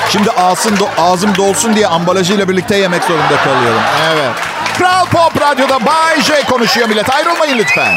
Şimdi 0.09 0.31
ağzım, 0.31 0.75
do- 0.75 1.01
ağzım 1.01 1.35
dolsun 1.35 1.75
diye 1.75 1.87
ambalajıyla 1.87 2.49
birlikte 2.49 2.77
yemek 2.77 3.03
zorunda 3.03 3.37
kalıyorum. 3.43 3.81
Evet. 4.13 4.31
Kral 4.77 5.05
Pop 5.05 5.41
Radyo'da 5.41 5.85
Bay 5.85 6.21
J 6.21 6.33
konuşuyor 6.49 6.87
millet. 6.87 7.09
Ayrılmayın 7.09 7.57
lütfen. 7.57 7.93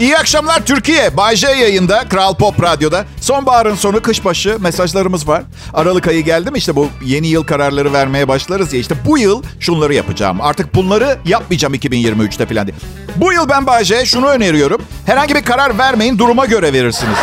İyi 0.00 0.18
akşamlar 0.18 0.66
Türkiye. 0.66 1.16
Bay 1.16 1.36
J 1.36 1.46
yayında 1.48 2.04
Kral 2.08 2.34
Pop 2.34 2.62
Radyo'da. 2.62 3.04
Sonbaharın 3.20 3.74
sonu 3.74 4.02
kış 4.02 4.24
başı 4.24 4.56
mesajlarımız 4.60 5.28
var. 5.28 5.42
Aralık 5.74 6.08
ayı 6.08 6.24
geldi 6.24 6.50
mi 6.50 6.58
işte 6.58 6.76
bu 6.76 6.88
yeni 7.04 7.26
yıl 7.26 7.44
kararları 7.44 7.92
vermeye 7.92 8.28
başlarız 8.28 8.72
ya. 8.72 8.80
işte 8.80 8.94
bu 9.06 9.18
yıl 9.18 9.42
şunları 9.60 9.94
yapacağım. 9.94 10.40
Artık 10.40 10.74
bunları 10.74 11.18
yapmayacağım 11.24 11.74
2023'te 11.74 12.46
falan 12.46 12.66
diye. 12.66 12.76
Bu 13.16 13.32
yıl 13.32 13.48
ben 13.48 13.66
Bay 13.66 13.84
J'ye 13.84 14.04
şunu 14.04 14.26
öneriyorum. 14.26 14.82
Herhangi 15.06 15.34
bir 15.34 15.42
karar 15.42 15.78
vermeyin 15.78 16.18
duruma 16.18 16.46
göre 16.46 16.72
verirsiniz. 16.72 17.18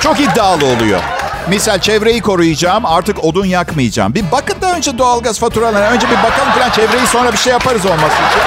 Çok 0.00 0.20
iddialı 0.20 0.66
oluyor. 0.66 1.15
Misal 1.48 1.78
çevreyi 1.78 2.20
koruyacağım, 2.20 2.86
artık 2.86 3.24
odun 3.24 3.46
yakmayacağım. 3.46 4.14
Bir 4.14 4.24
bakın 4.32 4.60
da 4.60 4.76
önce 4.76 4.98
doğalgaz 4.98 5.38
faturalarına. 5.38 5.90
Önce 5.90 6.06
bir 6.10 6.16
bakalım 6.16 6.52
falan 6.52 6.70
çevreyi 6.70 7.06
sonra 7.06 7.32
bir 7.32 7.36
şey 7.38 7.52
yaparız 7.52 7.86
olması 7.86 8.14
için. 8.14 8.40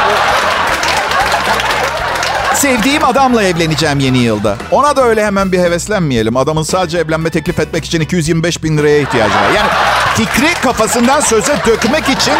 Sevdiğim 2.55 3.03
adamla 3.03 3.43
evleneceğim 3.43 3.99
yeni 3.99 4.17
yılda. 4.17 4.55
Ona 4.71 4.95
da 4.95 5.03
öyle 5.03 5.25
hemen 5.25 5.51
bir 5.51 5.59
heveslenmeyelim. 5.59 6.37
Adamın 6.37 6.63
sadece 6.63 6.97
evlenme 6.97 7.29
teklif 7.29 7.59
etmek 7.59 7.85
için 7.85 8.01
225 8.01 8.63
bin 8.63 8.77
liraya 8.77 8.99
ihtiyacı 8.99 9.35
var. 9.35 9.49
Yani 9.55 9.69
fikri 10.15 10.53
kafasından 10.63 11.19
söze 11.19 11.55
dökmek 11.67 12.09
için 12.09 12.33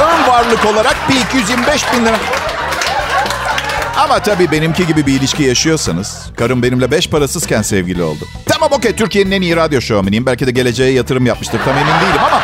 ön 0.00 0.32
varlık 0.32 0.64
olarak 0.66 0.96
bir 1.08 1.20
225 1.20 1.92
bin 1.92 2.06
lira. 2.06 2.16
Ama 3.96 4.18
tabii 4.18 4.50
benimki 4.50 4.86
gibi 4.86 5.06
bir 5.06 5.12
ilişki 5.12 5.42
yaşıyorsanız, 5.42 6.30
karım 6.36 6.62
benimle 6.62 6.90
beş 6.90 7.10
parasızken 7.10 7.62
sevgili 7.62 8.02
oldu. 8.02 8.24
Tamam 8.46 8.68
okey, 8.72 8.92
Türkiye'nin 8.92 9.30
en 9.30 9.42
iyi 9.42 9.56
radyo 9.56 9.80
şovmeniyim. 9.80 10.26
Belki 10.26 10.46
de 10.46 10.50
geleceğe 10.50 10.92
yatırım 10.92 11.26
yapmıştır, 11.26 11.60
tam 11.64 11.74
emin 11.74 11.86
değilim 11.86 12.20
ama... 12.26 12.40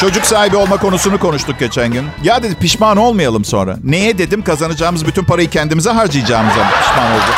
Çocuk 0.00 0.26
sahibi 0.26 0.56
olma 0.56 0.76
konusunu 0.76 1.18
konuştuk 1.18 1.58
geçen 1.58 1.92
gün. 1.92 2.06
Ya 2.22 2.42
dedi 2.42 2.54
pişman 2.54 2.96
olmayalım 2.96 3.44
sonra. 3.44 3.76
Neye 3.84 4.18
dedim 4.18 4.44
kazanacağımız 4.44 5.06
bütün 5.06 5.24
parayı 5.24 5.50
kendimize 5.50 5.90
harcayacağımıza 5.90 6.60
pişman 6.80 7.12
oldu. 7.12 7.30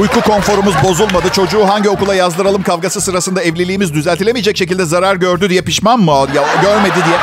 Uyku 0.00 0.20
konforumuz 0.20 0.74
bozulmadı. 0.84 1.28
Çocuğu 1.32 1.68
hangi 1.68 1.88
okula 1.88 2.14
yazdıralım 2.14 2.62
kavgası 2.62 3.00
sırasında 3.00 3.42
evliliğimiz 3.42 3.94
düzeltilemeyecek 3.94 4.56
şekilde 4.56 4.84
zarar 4.84 5.16
gördü 5.16 5.50
diye 5.50 5.62
pişman 5.62 6.00
mı? 6.00 6.26
Ya 6.34 6.42
görmedi 6.62 6.98
diye. 7.06 7.18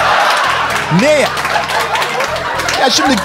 Ne? 1.02 1.26
Ya 2.82 2.90
şimdi 2.90 3.16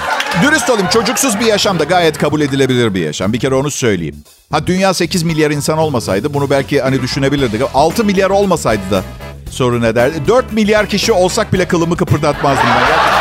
dürüst 0.42 0.70
olayım 0.70 0.88
çocuksuz 0.88 1.40
bir 1.40 1.46
yaşam 1.46 1.78
da 1.78 1.84
gayet 1.84 2.18
kabul 2.18 2.40
edilebilir 2.40 2.94
bir 2.94 3.00
yaşam. 3.00 3.32
Bir 3.32 3.40
kere 3.40 3.54
onu 3.54 3.70
söyleyeyim. 3.70 4.16
Ha 4.52 4.66
dünya 4.66 4.94
8 4.94 5.22
milyar 5.22 5.50
insan 5.50 5.78
olmasaydı 5.78 6.34
bunu 6.34 6.50
belki 6.50 6.82
hani 6.82 7.02
düşünebilirdik. 7.02 7.62
6 7.74 8.04
milyar 8.04 8.30
olmasaydı 8.30 8.82
da 8.90 9.02
sorun 9.50 9.82
ederdi. 9.82 10.22
4 10.28 10.52
milyar 10.52 10.86
kişi 10.86 11.12
olsak 11.12 11.52
bile 11.52 11.68
kılımı 11.68 11.96
kıpırdatmazdım 11.96 12.66
ben. 12.66 13.20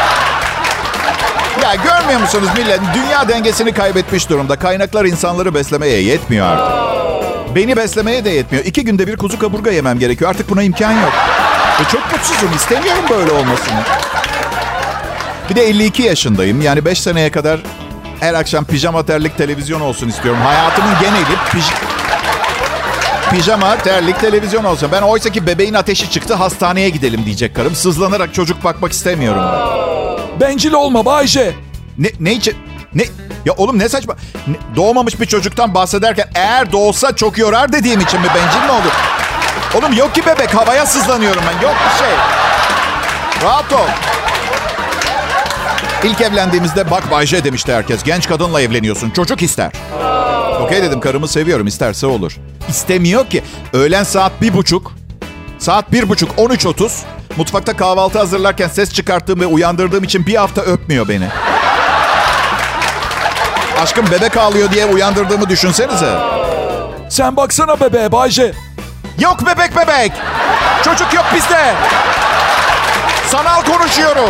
Ya 1.63 1.75
görmüyor 1.75 2.19
musunuz 2.19 2.49
millet? 2.57 2.79
Dünya 2.95 3.27
dengesini 3.29 3.71
kaybetmiş 3.71 4.29
durumda. 4.29 4.55
Kaynaklar 4.55 5.05
insanları 5.05 5.53
beslemeye 5.55 6.01
yetmiyor 6.01 6.47
artık. 6.47 6.89
Beni 7.55 7.77
beslemeye 7.77 8.25
de 8.25 8.29
yetmiyor. 8.29 8.65
İki 8.65 8.83
günde 8.85 9.07
bir 9.07 9.17
kuzu 9.17 9.39
kaburga 9.39 9.71
yemem 9.71 9.99
gerekiyor. 9.99 10.29
Artık 10.29 10.49
buna 10.49 10.63
imkan 10.63 10.91
yok. 10.91 11.13
Ve 11.79 11.83
çok 11.91 12.11
mutsuzum. 12.11 12.49
İstemiyorum 12.55 13.03
böyle 13.09 13.31
olmasını. 13.31 13.79
Bir 15.49 15.55
de 15.55 15.67
52 15.69 16.03
yaşındayım. 16.03 16.61
Yani 16.61 16.85
5 16.85 17.01
seneye 17.01 17.31
kadar 17.31 17.59
her 18.19 18.33
akşam 18.33 18.65
pijama 18.65 19.05
terlik 19.05 19.37
televizyon 19.37 19.81
olsun 19.81 20.09
istiyorum. 20.09 20.41
Hayatımın 20.43 20.93
geneli 21.01 21.23
pij- 21.49 21.73
pijama 23.31 23.77
terlik 23.77 24.19
televizyon 24.19 24.63
olsun. 24.63 24.89
Ben 24.91 25.01
oysa 25.01 25.29
ki 25.29 25.47
bebeğin 25.47 25.73
ateşi 25.73 26.11
çıktı 26.11 26.33
hastaneye 26.33 26.89
gidelim 26.89 27.25
diyecek 27.25 27.55
karım. 27.55 27.75
Sızlanarak 27.75 28.33
çocuk 28.33 28.63
bakmak 28.63 28.91
istemiyorum 28.91 29.43
ben. 29.53 30.39
Bencil 30.39 30.73
olma 30.73 31.05
Bayce. 31.05 31.53
Ne, 31.97 32.07
ne 32.19 32.33
için? 32.33 32.55
Ne? 32.93 33.03
Ya 33.45 33.53
oğlum 33.57 33.79
ne 33.79 33.89
saçma. 33.89 34.15
Ne- 34.47 34.75
doğmamış 34.75 35.19
bir 35.19 35.25
çocuktan 35.25 35.73
bahsederken 35.75 36.29
eğer 36.35 36.71
doğsa 36.71 37.15
çok 37.15 37.37
yorar 37.37 37.71
dediğim 37.71 37.99
için 37.99 38.21
mi 38.21 38.27
bencil 38.35 38.65
mi 38.65 38.71
olur? 38.71 38.93
Oğlum 39.75 39.93
yok 39.93 40.15
ki 40.15 40.25
bebek 40.25 40.55
havaya 40.55 40.85
sızlanıyorum 40.85 41.41
ben. 41.47 41.67
Yok 41.67 41.75
bir 41.85 41.99
şey. 41.99 42.15
Rahat 43.43 43.73
ol. 43.73 43.87
İlk 46.03 46.21
evlendiğimizde 46.21 46.91
bak 46.91 47.11
Bayce 47.11 47.43
demişti 47.43 47.73
herkes. 47.73 48.03
Genç 48.03 48.27
kadınla 48.27 48.61
evleniyorsun. 48.61 49.09
Çocuk 49.09 49.41
ister. 49.41 49.71
Okey 50.61 50.81
dedim 50.83 50.99
karımı 50.99 51.27
seviyorum 51.27 51.67
isterse 51.67 52.07
olur. 52.07 52.37
İstemiyor 52.69 53.29
ki. 53.29 53.43
Öğlen 53.73 54.03
saat 54.03 54.41
bir 54.41 54.53
buçuk. 54.53 54.91
Saat 55.59 55.91
bir 55.91 56.09
buçuk 56.09 56.31
13.30. 56.31 56.89
Mutfakta 57.37 57.77
kahvaltı 57.77 58.19
hazırlarken 58.19 58.67
ses 58.67 58.93
çıkarttığım 58.93 59.39
ve 59.39 59.45
uyandırdığım 59.45 60.03
için 60.03 60.25
bir 60.25 60.35
hafta 60.35 60.61
öpmüyor 60.61 61.07
beni. 61.07 61.27
Aşkım 63.81 64.05
bebek 64.11 64.37
ağlıyor 64.37 64.71
diye 64.71 64.85
uyandırdığımı 64.85 65.49
düşünsenize. 65.49 66.13
Sen 67.09 67.35
baksana 67.37 67.79
bebeğe 67.79 68.11
Bayce. 68.11 68.53
Yok 69.19 69.41
bebek 69.41 69.75
bebek. 69.75 70.11
Çocuk 70.83 71.13
yok 71.13 71.25
bizde. 71.35 71.73
Sanal 73.31 73.63
konuşuyorum. 73.63 74.29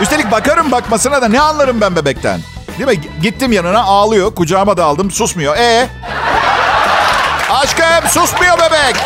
Üstelik 0.00 0.30
bakarım 0.30 0.72
bakmasına 0.72 1.22
da 1.22 1.28
ne 1.28 1.40
anlarım 1.40 1.80
ben 1.80 1.96
bebekten. 1.96 2.40
Değil 2.78 2.98
mi? 2.98 3.04
Gittim 3.22 3.52
yanına 3.52 3.82
ağlıyor. 3.82 4.34
Kucağıma 4.34 4.76
da 4.76 4.84
aldım. 4.84 5.10
Susmuyor. 5.10 5.56
E 5.56 5.88
Aşkım 7.50 8.08
susmuyor 8.08 8.58
bebek. 8.58 8.96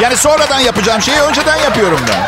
Yani 0.00 0.16
sonradan 0.16 0.60
yapacağım 0.60 1.02
şeyi 1.02 1.20
önceden 1.20 1.56
yapıyorum 1.56 2.00
ben. 2.08 2.26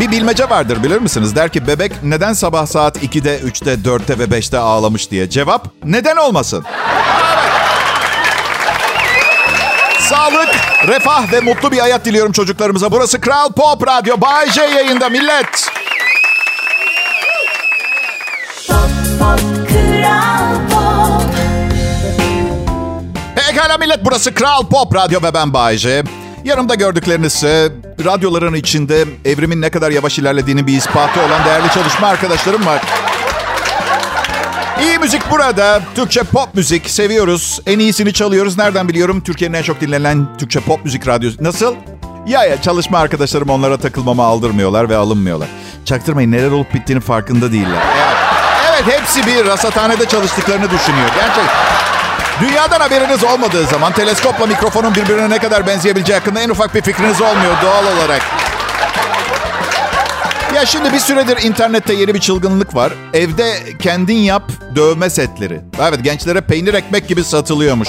Bir 0.00 0.10
bilmece 0.10 0.50
vardır 0.50 0.82
bilir 0.82 0.98
misiniz? 0.98 1.36
Der 1.36 1.48
ki 1.48 1.66
bebek 1.66 1.92
neden 2.02 2.32
sabah 2.32 2.66
saat 2.66 2.96
2'de, 2.96 3.38
3'te, 3.38 3.90
4'te 3.90 4.18
ve 4.18 4.24
5'te 4.24 4.58
ağlamış 4.58 5.10
diye. 5.10 5.30
Cevap 5.30 5.66
neden 5.84 6.16
olmasın? 6.16 6.64
Sağlık, 10.08 10.48
refah 10.88 11.32
ve 11.32 11.40
mutlu 11.40 11.72
bir 11.72 11.78
hayat 11.78 12.04
diliyorum 12.04 12.32
çocuklarımıza. 12.32 12.92
Burası 12.92 13.20
Kral 13.20 13.52
Pop 13.52 13.86
Radyo. 13.86 14.20
Bay 14.20 14.50
J 14.50 14.62
yayında 14.62 15.08
millet. 15.08 15.70
Pop 18.68 18.90
pop 19.18 19.40
kral 19.68 20.54
pop 20.70 21.22
Pekala 23.36 23.78
millet 23.78 24.04
burası 24.04 24.34
Kral 24.34 24.66
Pop 24.66 24.94
Radyo 24.94 25.22
ve 25.22 25.34
ben 25.34 25.52
Bay 25.52 25.76
J. 25.76 26.02
Yanımda 26.44 26.74
gördükleriniz 26.74 27.44
radyoların 28.04 28.54
içinde 28.54 29.04
evrimin 29.24 29.60
ne 29.60 29.70
kadar 29.70 29.90
yavaş 29.90 30.18
ilerlediğini 30.18 30.66
bir 30.66 30.76
ispatı 30.76 31.20
olan 31.20 31.44
değerli 31.44 31.68
çalışma 31.74 32.06
arkadaşlarım 32.06 32.66
var. 32.66 32.82
İyi 34.82 34.98
müzik 34.98 35.30
burada. 35.30 35.80
Türkçe 35.94 36.22
pop 36.22 36.54
müzik 36.54 36.90
seviyoruz. 36.90 37.60
En 37.66 37.78
iyisini 37.78 38.12
çalıyoruz. 38.12 38.58
Nereden 38.58 38.88
biliyorum? 38.88 39.20
Türkiye'nin 39.20 39.54
en 39.56 39.62
çok 39.62 39.80
dinlenen 39.80 40.36
Türkçe 40.38 40.60
pop 40.60 40.84
müzik 40.84 41.08
radyosu. 41.08 41.44
Nasıl? 41.44 41.74
Ya 42.26 42.44
ya 42.44 42.62
çalışma 42.62 42.98
arkadaşlarım 42.98 43.50
onlara 43.50 43.76
takılmama 43.76 44.24
aldırmıyorlar 44.24 44.88
ve 44.88 44.96
alınmıyorlar. 44.96 45.48
Çaktırmayın 45.84 46.32
neler 46.32 46.50
olup 46.50 46.74
bittiğinin 46.74 47.00
farkında 47.00 47.52
değiller. 47.52 47.82
Evet, 47.96 48.84
evet 48.84 49.00
hepsi 49.00 49.26
bir 49.26 49.46
rasathanede 49.46 50.06
çalıştıklarını 50.08 50.70
düşünüyor. 50.70 51.08
Gerçek. 51.14 51.44
Dünyadan 52.40 52.80
haberiniz 52.80 53.24
olmadığı 53.24 53.64
zaman 53.64 53.92
teleskopla 53.92 54.46
mikrofonun 54.46 54.94
birbirine 54.94 55.30
ne 55.30 55.38
kadar 55.38 55.66
benzeyebileceği 55.66 56.18
hakkında 56.18 56.40
en 56.40 56.48
ufak 56.48 56.74
bir 56.74 56.82
fikriniz 56.82 57.20
olmuyor 57.20 57.54
doğal 57.62 57.96
olarak. 57.96 58.22
Ya 60.56 60.66
şimdi 60.66 60.92
bir 60.92 60.98
süredir 60.98 61.42
internette 61.42 61.94
yeni 61.94 62.14
bir 62.14 62.20
çılgınlık 62.20 62.74
var. 62.74 62.92
Evde 63.14 63.52
kendin 63.78 64.16
yap 64.16 64.42
dövme 64.76 65.10
setleri. 65.10 65.60
Evet 65.80 66.04
gençlere 66.04 66.40
peynir 66.40 66.74
ekmek 66.74 67.08
gibi 67.08 67.24
satılıyormuş. 67.24 67.88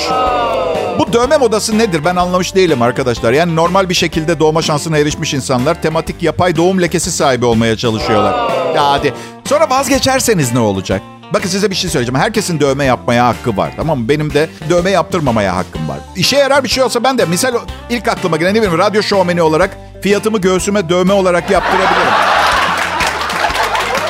Bu 1.00 1.14
dövme 1.14 1.38
modası 1.38 1.78
nedir 1.78 2.06
ben 2.06 2.16
anlamış 2.16 2.56
değilim 2.56 2.82
arkadaşlar. 2.82 3.34
Yani 3.34 3.56
normal 3.56 3.90
bir 3.90 3.94
şekilde 3.94 4.40
doğma 4.40 4.62
şansına 4.62 4.98
erişmiş 4.98 5.34
insanlar 5.34 5.82
tematik 5.82 6.24
yapay 6.24 6.56
doğum 6.56 6.82
lekesi 6.82 7.12
sahibi 7.12 7.46
olmaya 7.46 7.78
çalışıyorlar. 7.78 8.34
Ya 8.76 8.92
hadi. 8.92 9.14
Sonra 9.46 9.70
vazgeçerseniz 9.70 10.54
ne 10.54 10.60
olacak? 10.60 11.02
Bakın 11.34 11.50
size 11.50 11.70
bir 11.70 11.76
şey 11.76 11.90
söyleyeceğim. 11.90 12.20
Herkesin 12.20 12.60
dövme 12.60 12.86
yapmaya 12.86 13.28
hakkı 13.28 13.58
var. 13.58 13.72
Tamam 13.76 14.00
mı? 14.00 14.10
Benim 14.10 14.34
de 14.34 14.50
dövme 14.70 14.92
yaptırmamaya 14.92 15.56
hakkım 15.56 15.90
var. 15.90 15.98
İşe 16.16 16.38
yarar 16.38 16.64
bir 16.64 16.70
şey 16.70 16.84
olsa 16.84 17.04
ben 17.04 17.18
de 17.18 17.26
misal 17.26 17.54
ilk 17.90 18.08
aklıma 18.08 18.38
gelen 18.38 18.54
ne 18.54 18.62
bileyim 18.62 18.78
radyo 18.78 19.04
şovmeni 19.04 19.42
olarak 19.42 19.78
fiyatımı 20.02 20.42
göğsüme 20.42 20.90
dövme 20.90 21.14
olarak 21.14 21.52
yaptırabilirim. 21.52 22.27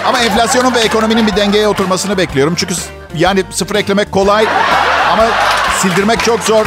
Ama 0.08 0.20
enflasyonun 0.20 0.76
ve 0.76 0.80
ekonominin 0.80 1.28
bir 1.28 1.36
dengeye 1.36 1.68
oturmasını 1.68 2.18
bekliyorum. 2.18 2.56
Çünkü 2.58 2.74
yani 3.16 3.44
sıfır 3.52 3.76
eklemek 3.76 4.12
kolay 4.12 4.48
ama 5.14 5.24
sildirmek 5.82 6.24
çok 6.24 6.44
zor. 6.44 6.66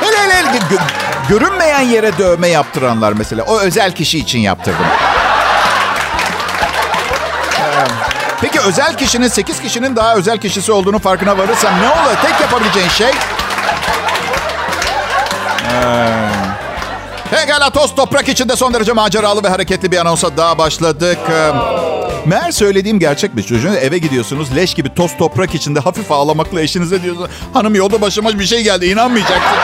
Hele 0.00 0.16
hele 0.34 0.48
gö- 0.48 0.74
gö- 0.76 1.28
görünmeyen 1.28 1.80
yere 1.80 2.18
dövme 2.18 2.48
yaptıranlar 2.48 3.12
mesela. 3.12 3.42
O 3.42 3.58
özel 3.60 3.92
kişi 3.92 4.18
için 4.18 4.38
yaptırdım. 4.38 4.84
Ee, 7.58 7.84
Peki 8.40 8.60
özel 8.60 8.96
kişinin 8.96 9.28
8 9.28 9.60
kişinin 9.62 9.96
daha 9.96 10.14
özel 10.14 10.38
kişisi 10.38 10.72
olduğunu 10.72 10.98
farkına 10.98 11.38
varırsan 11.38 11.72
ne 11.82 11.88
olur? 11.88 12.16
Tek 12.22 12.40
yapabileceğin 12.40 12.88
şey... 12.88 13.10
Ee, 15.72 16.30
Pekala 17.30 17.70
toz 17.70 17.94
toprak 17.94 18.28
içinde 18.28 18.56
son 18.56 18.74
derece 18.74 18.92
maceralı 18.92 19.44
ve 19.44 19.48
hareketli 19.48 19.92
bir 19.92 19.98
anonsa 19.98 20.36
daha 20.36 20.58
başladık. 20.58 21.18
Meğer 22.26 22.50
söylediğim 22.50 22.98
gerçekmiş 22.98 23.46
çocuğun. 23.46 23.74
Eve 23.74 23.98
gidiyorsunuz 23.98 24.56
leş 24.56 24.74
gibi 24.74 24.94
toz 24.94 25.16
toprak 25.16 25.54
içinde 25.54 25.80
hafif 25.80 26.12
ağlamakla 26.12 26.60
eşinize 26.60 27.02
diyorsunuz. 27.02 27.30
Hanım 27.52 27.74
yolda 27.74 28.00
başıma 28.00 28.38
bir 28.38 28.46
şey 28.46 28.62
geldi 28.62 28.86
inanmayacaksın. 28.86 29.58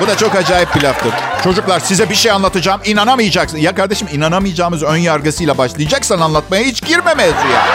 Bu 0.00 0.06
da 0.06 0.16
çok 0.16 0.34
acayip 0.34 0.74
bir 0.74 0.82
laftır. 0.82 1.12
Çocuklar 1.44 1.80
size 1.80 2.10
bir 2.10 2.14
şey 2.14 2.32
anlatacağım 2.32 2.80
inanamayacaksın. 2.84 3.58
Ya 3.58 3.74
kardeşim 3.74 4.08
inanamayacağımız 4.12 4.82
ön 4.82 4.96
yargısıyla 4.96 5.58
başlayacaksan 5.58 6.20
anlatmaya 6.20 6.62
hiç 6.64 6.82
girme 6.82 7.14
mevzuya. 7.14 7.66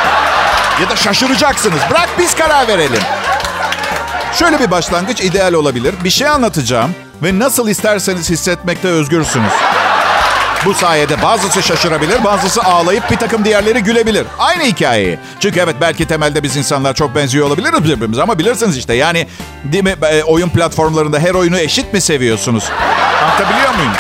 Ya 0.82 0.90
da 0.90 0.96
şaşıracaksınız. 0.96 1.80
Bırak 1.92 2.10
biz 2.20 2.36
karar 2.36 2.68
verelim. 2.68 3.02
Şöyle 4.34 4.60
bir 4.60 4.72
başlangıç 4.72 5.22
ideal 5.22 5.54
olabilir. 5.54 5.96
Bir 6.04 6.10
şey 6.10 6.28
anlatacağım 6.28 6.92
ve 7.24 7.40
nasıl 7.40 7.70
isterseniz 7.70 8.30
hissetmekte 8.30 8.88
özgürsünüz. 8.88 9.54
Bu 10.66 10.74
sayede 10.74 11.22
bazısı 11.22 11.64
şaşırabilir, 11.64 12.24
bazısı 12.24 12.64
ağlayıp 12.64 13.12
bir 13.12 13.18
takım 13.18 13.46
diğerleri 13.46 13.80
gülebilir. 13.84 14.26
Aynı 14.40 14.64
hikayeyi. 14.64 15.20
Çünkü 15.40 15.60
evet 15.60 15.76
belki 15.82 16.08
temelde 16.08 16.44
biz 16.44 16.58
insanlar 16.58 16.94
çok 16.94 17.16
benziyor 17.16 17.48
olabiliriz 17.48 17.84
birbirimize 17.84 18.22
ama 18.22 18.40
bilirsiniz 18.40 18.78
işte 18.78 18.94
yani 18.94 19.28
değil 19.64 19.84
mi 19.84 19.96
e, 20.12 20.24
oyun 20.24 20.50
platformlarında 20.50 21.20
her 21.20 21.34
oyunu 21.34 21.60
eşit 21.60 21.94
mi 21.94 22.02
seviyorsunuz? 22.02 22.64
Anlatabiliyor 23.24 23.76
muyum? 23.76 23.92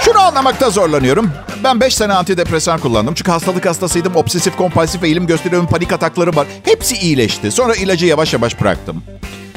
Şunu 0.00 0.20
anlamakta 0.20 0.70
zorlanıyorum. 0.70 1.32
Ben 1.64 1.80
5 1.80 1.94
sene 1.94 2.12
antidepresan 2.12 2.80
kullandım. 2.80 3.14
Çünkü 3.14 3.30
hastalık 3.30 3.66
hastasıydım. 3.66 4.16
Obsesif 4.16 4.56
kompulsif 4.56 5.04
eğilim 5.04 5.26
gösteriyorum. 5.26 5.68
Panik 5.68 5.92
ataklarım 5.92 6.36
var. 6.36 6.46
Hepsi 6.64 6.96
iyileşti. 6.96 7.50
Sonra 7.50 7.74
ilacı 7.74 8.06
yavaş 8.06 8.32
yavaş 8.32 8.60
bıraktım. 8.60 9.02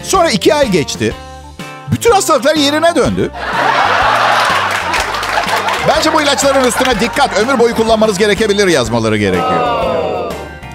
Sonra 0.04 0.30
2 0.30 0.56
ay 0.56 0.72
geçti. 0.72 1.14
Bütün 1.92 2.12
hastalıklar 2.12 2.56
yerine 2.56 2.96
döndü. 2.96 3.32
Bence 6.04 6.16
bu 6.18 6.22
ilaçların 6.22 6.68
üstüne 6.68 7.00
dikkat. 7.00 7.38
Ömür 7.38 7.60
boyu 7.60 7.76
kullanmanız 7.76 8.18
gerekebilir 8.18 8.68
yazmaları 8.68 9.18
gerekiyor. 9.18 9.84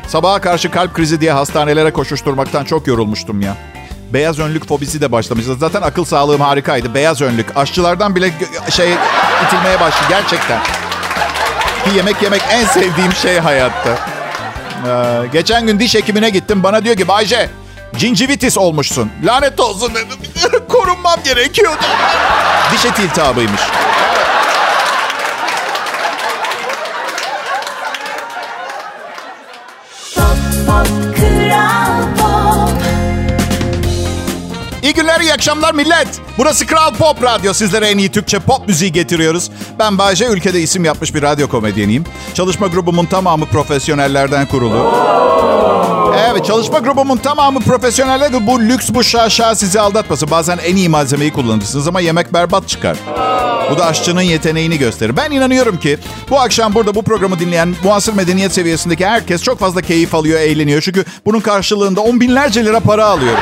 Sabaha 0.07 0.41
karşı 0.41 0.71
kalp 0.71 0.95
krizi 0.95 1.21
diye 1.21 1.33
hastanelere 1.33 1.93
koşuşturmaktan 1.93 2.65
çok 2.65 2.87
yorulmuştum 2.87 3.41
ya. 3.41 3.57
Beyaz 4.13 4.39
önlük 4.39 4.69
fobisi 4.69 5.01
de 5.01 5.13
başlamıştı. 5.13 5.55
Zaten 5.55 5.83
akıl 5.83 6.05
sağlığım 6.05 6.41
harikaydı. 6.41 6.95
Beyaz 6.95 7.21
önlük. 7.21 7.57
Aşçılardan 7.57 8.17
bile 8.17 8.31
şey 8.71 8.93
itilmeye 9.47 9.81
başladı. 9.81 10.05
Gerçekten. 10.09 10.63
Ki 11.85 11.97
yemek 11.97 12.23
yemek 12.23 12.43
en 12.51 12.65
sevdiğim 12.65 13.13
şey 13.13 13.39
hayatta. 13.39 13.91
Ee, 14.87 15.27
geçen 15.33 15.67
gün 15.67 15.81
diş 15.81 15.95
hekimine 15.95 16.31
gittim. 16.31 16.63
Bana 16.63 16.85
diyor 16.85 16.97
ki 16.97 17.09
Bayce 17.09 17.51
Gingivitis 17.99 18.59
olmuşsun. 18.59 19.11
Lanet 19.25 19.61
olsun 19.61 19.93
dedim. 19.95 20.19
Korunmam 20.69 21.21
gerekiyordu. 21.25 21.85
Diş 22.73 22.85
eti 22.85 23.03
iltihabıymış. 23.03 23.61
Günler, 35.19 35.31
iyi 35.31 35.35
akşamlar 35.35 35.75
millet. 35.75 36.09
Burası 36.39 36.67
Kral 36.67 36.95
Pop 36.95 37.23
Radyo. 37.23 37.53
Sizlere 37.53 37.87
en 37.87 37.99
iyi 37.99 38.09
Türkçe 38.09 38.39
pop 38.39 38.69
müziği 38.69 38.93
getiriyoruz. 38.93 39.51
Ben 39.79 39.99
Bayce, 39.99 40.27
ülkede 40.27 40.61
isim 40.61 40.85
yapmış 40.85 41.15
bir 41.15 41.23
radyo 41.23 41.49
komedyeniyim. 41.49 42.05
Çalışma 42.35 42.67
grubumun 42.67 43.07
tamamı 43.07 43.47
profesyonellerden 43.47 44.47
kurulu. 44.47 44.95
Evet, 46.31 46.45
çalışma 46.47 46.79
grubumun 46.79 47.17
tamamı 47.17 47.61
profesyoneller. 47.61 48.47
Bu 48.47 48.61
lüks, 48.61 48.91
bu 48.91 49.05
şaşa 49.05 49.55
sizi 49.55 49.81
aldatmasın. 49.81 50.31
Bazen 50.31 50.59
en 50.59 50.77
iyi 50.77 50.89
malzemeyi 50.89 51.33
kullanırsınız 51.33 51.89
ama 51.89 52.01
yemek 52.01 52.33
berbat 52.33 52.69
çıkar. 52.69 52.97
Bu 53.71 53.79
da 53.79 53.87
aşçının 53.87 54.23
yeteneğini 54.23 54.79
gösterir. 54.79 55.17
Ben 55.17 55.31
inanıyorum 55.31 55.79
ki 55.79 55.99
bu 56.31 56.41
akşam 56.41 56.75
burada 56.75 56.95
bu 56.95 57.03
programı 57.03 57.39
dinleyen 57.39 57.75
muasır 57.85 58.15
medeniyet 58.15 58.53
seviyesindeki 58.53 59.07
herkes 59.07 59.43
çok 59.43 59.59
fazla 59.59 59.83
keyif 59.83 60.15
alıyor, 60.15 60.41
eğleniyor. 60.41 60.83
Çünkü 60.83 61.05
bunun 61.27 61.41
karşılığında 61.41 62.01
on 62.01 62.21
binlerce 62.21 62.65
lira 62.65 62.81
para 62.81 63.07
alıyor. 63.07 63.35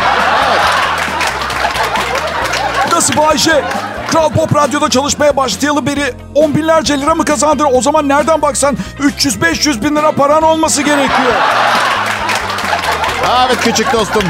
Nasıl 2.97 3.17
Bayşe? 3.17 3.65
Kral 4.11 4.29
Pop 4.29 4.55
Radyo'da 4.55 4.91
çalışmaya 4.91 5.37
başlayalı 5.37 5.87
beri 5.87 6.15
on 6.35 6.55
binlerce 6.55 7.01
lira 7.01 7.15
mı 7.15 7.25
kazandın? 7.25 7.69
O 7.73 7.83
zaman 7.83 8.09
nereden 8.09 8.43
baksan 8.43 8.77
300-500 9.01 9.85
bin 9.85 9.97
lira 9.97 10.13
paran 10.13 10.43
olması 10.43 10.83
gerekiyor. 10.83 11.33
Evet 13.47 13.61
küçük 13.61 13.93
dostum. 13.93 14.23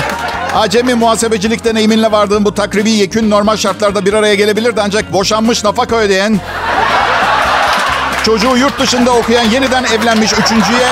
Acemi 0.57 0.95
muhasebecilik 0.95 1.65
deneyiminle 1.65 2.13
vardığım 2.13 2.45
bu 2.45 2.55
takribi 2.55 2.91
yekün 2.91 3.31
normal 3.31 3.57
şartlarda 3.57 4.07
bir 4.07 4.13
araya 4.13 4.35
gelebilirdi 4.35 4.81
ancak 4.85 5.13
boşanmış 5.13 5.65
nafaka 5.65 5.97
ödeyen, 5.97 6.41
çocuğu 8.23 8.57
yurt 8.57 8.81
dışında 8.81 9.11
okuyan, 9.11 9.45
yeniden 9.45 9.85
evlenmiş 9.85 10.33
üçüncüye... 10.33 10.89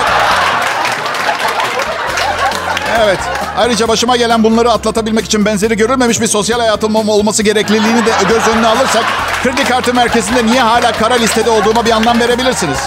Evet, 3.05 3.21
Ayrıca 3.57 3.89
başıma 3.89 4.17
gelen 4.17 4.45
bunları 4.45 4.71
atlatabilmek 4.73 5.25
için 5.25 5.45
benzeri 5.45 5.77
görülmemiş 5.77 6.21
bir 6.21 6.27
sosyal 6.27 6.61
hayatım 6.61 6.95
olması 6.97 7.43
gerekliliğini 7.43 8.07
de 8.07 8.11
göz 8.29 8.49
önüne 8.55 8.67
alırsak 8.67 9.05
kredi 9.43 9.65
kartı 9.65 9.95
merkezinde 9.95 10.47
niye 10.47 10.61
hala 10.61 10.93
kara 10.93 11.15
listede 11.15 11.51
olduğuma 11.51 11.87
bir 11.87 11.91
anlam 11.91 12.21
verebilirsiniz. 12.21 12.79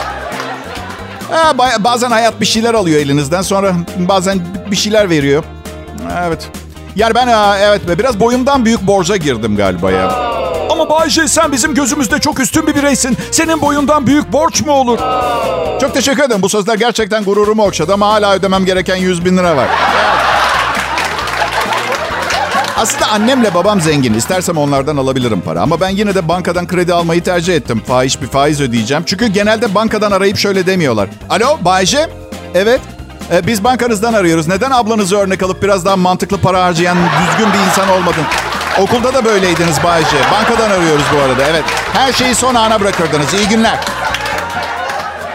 Ha, 1.31 1.51
ba- 1.57 1.83
bazen 1.83 2.11
hayat 2.11 2.41
bir 2.41 2.45
şeyler 2.45 2.73
alıyor 2.73 2.99
elinizden 2.99 3.41
sonra 3.41 3.73
bazen 3.97 4.39
bir 4.71 4.75
şeyler 4.75 5.09
veriyor. 5.09 5.43
Evet. 6.27 6.47
Yani 6.95 7.15
ben 7.15 7.27
evet 7.61 7.81
biraz 7.99 8.19
boyumdan 8.19 8.65
büyük 8.65 8.81
borca 8.81 9.15
girdim 9.15 9.55
galiba 9.57 9.91
ya. 9.91 10.11
Ama 10.71 10.89
Bayce 10.89 11.27
sen 11.27 11.51
bizim 11.51 11.73
gözümüzde 11.75 12.19
çok 12.19 12.39
üstün 12.39 12.67
bir 12.67 12.75
bireysin. 12.75 13.17
Senin 13.31 13.61
boyundan 13.61 14.07
büyük 14.07 14.33
borç 14.33 14.61
mu 14.61 14.71
olur? 14.73 14.99
Çok 15.81 15.93
teşekkür 15.93 16.23
ederim. 16.23 16.41
Bu 16.41 16.49
sözler 16.49 16.75
gerçekten 16.75 17.23
gururumu 17.23 17.63
okşadı 17.65 17.93
ama 17.93 18.07
hala 18.07 18.33
ödemem 18.33 18.65
gereken 18.65 18.95
100 18.95 19.25
bin 19.25 19.37
lira 19.37 19.55
var. 19.57 19.67
Aslında 22.77 23.07
annemle 23.07 23.53
babam 23.53 23.81
zengin. 23.81 24.13
İstersem 24.13 24.57
onlardan 24.57 24.97
alabilirim 24.97 25.41
para. 25.41 25.61
Ama 25.61 25.81
ben 25.81 25.89
yine 25.89 26.15
de 26.15 26.27
bankadan 26.27 26.67
kredi 26.67 26.93
almayı 26.93 27.23
tercih 27.23 27.55
ettim. 27.55 27.81
Fahiş 27.87 28.21
bir 28.21 28.27
faiz 28.27 28.61
ödeyeceğim. 28.61 29.03
Çünkü 29.05 29.27
genelde 29.27 29.75
bankadan 29.75 30.11
arayıp 30.11 30.37
şöyle 30.37 30.65
demiyorlar. 30.65 31.09
Alo 31.29 31.57
Bayce? 31.61 32.09
Evet. 32.55 32.81
E, 33.31 33.47
biz 33.47 33.63
bankanızdan 33.63 34.13
arıyoruz. 34.13 34.47
Neden 34.47 34.71
ablanızı 34.71 35.17
örnek 35.17 35.43
alıp 35.43 35.63
biraz 35.63 35.85
daha 35.85 35.95
mantıklı 35.95 36.37
para 36.37 36.63
harcayan 36.63 36.97
düzgün 36.97 37.53
bir 37.53 37.67
insan 37.67 37.89
olmadın? 37.89 38.23
Okulda 38.79 39.13
da 39.13 39.25
böyleydiniz 39.25 39.83
Bayce. 39.83 40.17
Bankadan 40.31 40.69
arıyoruz 40.69 41.05
bu 41.15 41.21
arada. 41.21 41.43
Evet. 41.49 41.63
Her 41.93 42.13
şeyi 42.13 42.35
son 42.35 42.55
ana 42.55 42.79
bırakırdınız. 42.79 43.33
İyi 43.33 43.47
günler. 43.47 43.79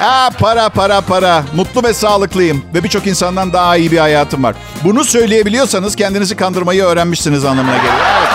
Ha, 0.03 0.31
para 0.39 0.69
para 0.69 1.01
para. 1.01 1.45
Mutlu 1.55 1.83
ve 1.83 1.95
sağlıklıyım. 1.95 2.65
Ve 2.75 2.85
birçok 2.85 3.07
insandan 3.07 3.53
daha 3.53 3.77
iyi 3.77 3.93
bir 3.93 3.99
hayatım 3.99 4.43
var. 4.43 4.55
Bunu 4.85 5.05
söyleyebiliyorsanız 5.05 5.97
kendinizi 5.97 6.37
kandırmayı 6.37 6.85
öğrenmişsiniz 6.85 7.45
anlamına 7.45 7.77
geliyor. 7.77 7.95
Evet. 8.19 8.29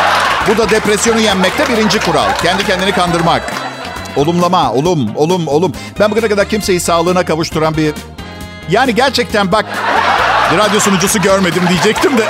Bu 0.49 0.57
da 0.57 0.69
depresyonu 0.69 1.19
yenmekte 1.19 1.69
birinci 1.69 1.99
kural. 1.99 2.29
Kendi 2.43 2.65
kendini 2.65 2.91
kandırmak. 2.91 3.53
Olumlama, 4.15 4.73
olum, 4.73 5.15
olum, 5.15 5.47
olum. 5.47 5.73
Ben 5.99 6.11
bugüne 6.11 6.27
kadar 6.27 6.49
kimseyi 6.49 6.79
sağlığına 6.79 7.25
kavuşturan 7.25 7.77
bir... 7.77 7.93
Yani 8.69 8.95
gerçekten 8.95 9.51
bak... 9.51 9.65
Bir 10.53 10.57
radyo 10.57 10.79
sunucusu 10.79 11.21
görmedim 11.21 11.63
diyecektim 11.69 12.17
de. 12.17 12.25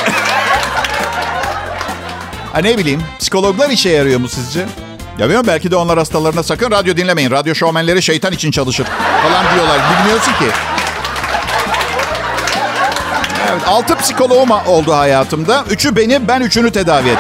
ha 2.54 2.60
ne 2.60 2.78
bileyim, 2.78 3.04
psikologlar 3.20 3.70
işe 3.70 3.90
yarıyor 3.90 4.20
mu 4.20 4.30
sizce? 4.30 4.66
Ya 5.18 5.24
bilmiyorum 5.24 5.48
belki 5.48 5.72
de 5.72 5.76
onlar 5.76 5.98
hastalarına 5.98 6.44
sakın 6.44 6.72
radyo 6.72 6.98
dinlemeyin. 6.98 7.32
Radyo 7.32 7.56
şovmenleri 7.56 8.02
şeytan 8.02 8.34
için 8.34 8.52
çalışır 8.52 8.88
falan 9.24 9.56
diyorlar. 9.56 9.80
Bilmiyorsun 10.00 10.32
ki. 10.32 10.46
Evet, 13.52 13.62
altı 13.68 13.96
psikoloğum 13.96 14.52
oldu 14.52 14.94
hayatımda. 14.94 15.64
Üçü 15.70 15.96
beni, 15.96 16.28
ben 16.28 16.42
üçünü 16.42 16.72
tedavi. 16.72 17.08
Evet. 17.10 17.18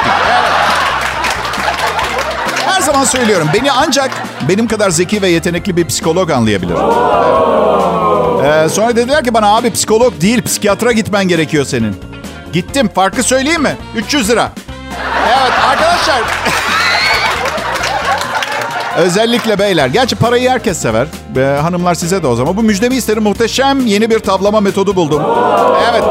Her 2.65 2.81
zaman 2.81 3.03
söylüyorum. 3.03 3.49
Beni 3.53 3.71
ancak 3.71 4.11
benim 4.49 4.67
kadar 4.67 4.89
zeki 4.89 5.21
ve 5.21 5.29
yetenekli 5.29 5.77
bir 5.77 5.85
psikolog 5.87 6.31
anlayabilir. 6.31 6.75
Ee, 8.43 8.69
sonra 8.69 8.95
dediler 8.95 9.23
ki 9.23 9.33
bana 9.33 9.55
abi 9.55 9.71
psikolog 9.71 10.21
değil 10.21 10.41
psikiyatra 10.43 10.91
gitmen 10.91 11.27
gerekiyor 11.27 11.65
senin. 11.65 11.95
Gittim. 12.53 12.89
Farkı 12.95 13.23
söyleyeyim 13.23 13.61
mi? 13.61 13.77
300 13.95 14.29
lira. 14.29 14.51
Evet 15.27 15.53
arkadaşlar. 15.69 16.21
Özellikle 18.97 19.59
beyler. 19.59 19.87
Gerçi 19.87 20.15
parayı 20.15 20.49
herkes 20.49 20.77
sever. 20.77 21.07
Ee, 21.37 21.61
hanımlar 21.61 21.95
size 21.95 22.23
de 22.23 22.27
o 22.27 22.35
zaman. 22.35 22.57
Bu 22.57 22.63
müjdemi 22.63 22.95
isterim. 22.95 23.23
Muhteşem 23.23 23.87
yeni 23.87 24.09
bir 24.09 24.19
tavlama 24.19 24.59
metodu 24.61 24.95
buldum. 24.95 25.21
Evet. 25.91 26.03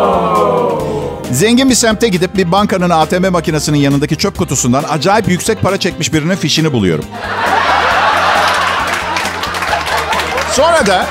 Zengin 1.33 1.71
bir 1.71 1.75
semte 1.75 2.09
gidip 2.09 2.37
bir 2.37 2.53
bankanın 2.53 2.91
ATM 2.91 3.31
makinesinin 3.31 3.79
yanındaki 3.79 4.17
çöp 4.17 4.39
kutusundan 4.39 4.85
acayip 4.91 5.29
yüksek 5.29 5.63
para 5.63 5.77
çekmiş 5.77 6.13
birinin 6.13 6.37
fişini 6.37 6.73
buluyorum. 6.73 7.05
Sonra 10.53 10.87
da 10.87 11.07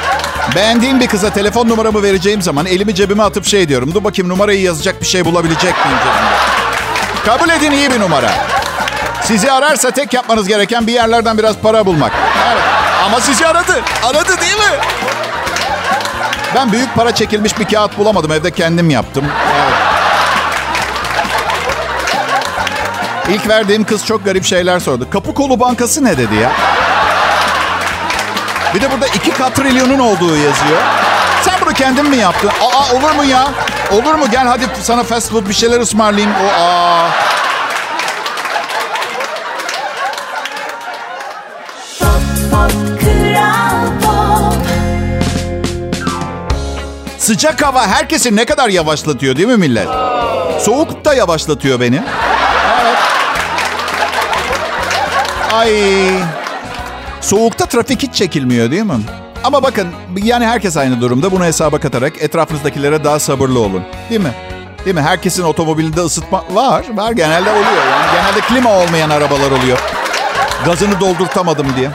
beğendiğim 0.56 1.00
bir 1.00 1.08
kıza 1.08 1.30
telefon 1.30 1.70
numaramı 1.70 2.04
vereceğim 2.04 2.42
zaman 2.42 2.66
elimi 2.66 2.96
cebime 2.96 3.24
atıp 3.24 3.46
şey 3.46 3.70
diyorum. 3.70 3.94
Dur 3.94 4.04
bakayım 4.04 4.30
numarayı 4.30 4.62
yazacak 4.62 5.02
bir 5.02 5.08
şey 5.08 5.26
bulabilecek 5.26 5.64
miyim? 5.86 5.98
Kabul 7.26 7.50
edin 7.50 7.72
iyi 7.72 7.92
bir 7.92 8.00
numara. 8.00 8.55
Sizi 9.28 9.52
ararsa 9.52 9.92
tek 9.92 10.14
yapmanız 10.14 10.48
gereken 10.48 10.88
bir 10.88 10.94
yerlerden 10.94 11.38
biraz 11.38 11.58
para 11.58 11.86
bulmak. 11.86 12.12
Ama 13.06 13.22
sizi 13.22 13.48
aradı. 13.48 13.82
Aradı 14.04 14.42
değil 14.42 14.58
mi? 14.58 14.80
Ben 16.56 16.72
büyük 16.72 16.96
para 16.96 17.16
çekilmiş 17.16 17.60
bir 17.60 17.66
kağıt 17.66 17.98
bulamadım. 17.98 18.32
Evde 18.32 18.52
kendim 18.52 18.90
yaptım. 18.90 19.26
Evet. 19.56 19.74
İlk 23.30 23.48
verdiğim 23.48 23.84
kız 23.84 24.06
çok 24.06 24.26
garip 24.26 24.46
şeyler 24.46 24.80
sordu. 24.80 25.08
Kapı 25.10 25.34
kolu 25.34 25.60
bankası 25.60 26.04
ne 26.04 26.18
dedi 26.18 26.36
ya? 26.36 26.52
Bir 28.76 28.82
de 28.82 28.92
burada 28.92 29.08
iki 29.08 29.32
katrilyonun 29.32 30.00
olduğu 30.00 30.36
yazıyor. 30.36 30.82
Sen 31.42 31.54
bunu 31.62 31.74
kendin 31.74 32.10
mi 32.10 32.18
yaptın? 32.18 32.50
Aa 32.62 32.96
olur 32.96 33.12
mu 33.12 33.24
ya? 33.24 33.48
Olur 33.92 34.14
mu? 34.16 34.26
Gel 34.32 34.48
hadi 34.48 34.64
sana 34.84 35.04
fast 35.04 35.32
food 35.32 35.50
bir 35.50 35.54
şeyler 35.54 35.80
ısmarlayayım. 35.80 36.32
O 36.36 36.62
aa. 36.62 37.35
Sıcak 47.26 47.66
hava 47.66 47.88
herkesi 47.88 48.36
ne 48.36 48.46
kadar 48.46 48.70
yavaşlatıyor 48.70 49.36
değil 49.36 49.48
mi 49.48 49.58
millet? 49.58 49.88
Soğuk 50.60 51.06
da 51.06 51.14
yavaşlatıyor 51.14 51.80
beni. 51.80 52.04
Ay. 55.52 55.72
Soğukta 57.22 57.66
trafik 57.66 58.04
hiç 58.04 58.16
çekilmiyor 58.16 58.72
değil 58.72 58.84
mi? 58.84 58.94
Ama 59.44 59.64
bakın 59.64 59.88
yani 60.24 60.46
herkes 60.46 60.78
aynı 60.78 61.02
durumda. 61.02 61.32
Bunu 61.32 61.46
hesaba 61.46 61.80
katarak 61.80 62.22
etrafınızdakilere 62.22 63.04
daha 63.04 63.20
sabırlı 63.20 63.60
olun. 63.60 63.84
Değil 64.10 64.22
mi? 64.22 64.32
Değil 64.86 64.96
mi? 64.96 65.02
Herkesin 65.02 65.44
otomobilinde 65.44 66.02
ısıtma 66.02 66.44
var. 66.54 66.86
Var 66.94 67.12
genelde 67.12 67.50
oluyor. 67.50 67.86
Yani 67.92 68.06
genelde 68.16 68.42
klima 68.42 68.70
olmayan 68.74 69.10
arabalar 69.10 69.52
oluyor. 69.52 69.78
Gazını 70.66 71.00
doldurtamadım 71.00 71.68
diye. 71.78 71.90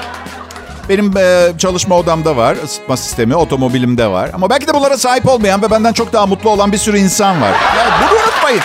Benim 0.91 1.17
e, 1.17 1.53
çalışma 1.59 1.97
odamda 1.97 2.37
var 2.37 2.57
ısıtma 2.65 2.97
sistemi, 2.97 3.37
otomobilimde 3.37 4.07
var. 4.07 4.31
Ama 4.35 4.51
belki 4.51 4.67
de 4.67 4.75
bunlara 4.75 4.99
sahip 4.99 5.29
olmayan 5.29 5.63
ve 5.63 5.71
benden 5.71 5.93
çok 5.93 6.13
daha 6.13 6.27
mutlu 6.27 6.51
olan 6.51 6.73
bir 6.73 6.79
sürü 6.79 6.99
insan 6.99 7.41
var. 7.41 7.53
Yani 7.79 7.91
bunu 8.03 8.19
unutmayın. 8.19 8.61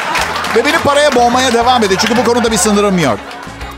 Ve 0.56 0.66
beni 0.66 0.78
paraya 0.78 1.16
boğmaya 1.16 1.54
devam 1.54 1.84
edin. 1.84 1.98
Çünkü 2.02 2.18
bu 2.18 2.24
konuda 2.24 2.52
bir 2.52 2.58
sınırım 2.58 3.00
yok. 3.00 3.20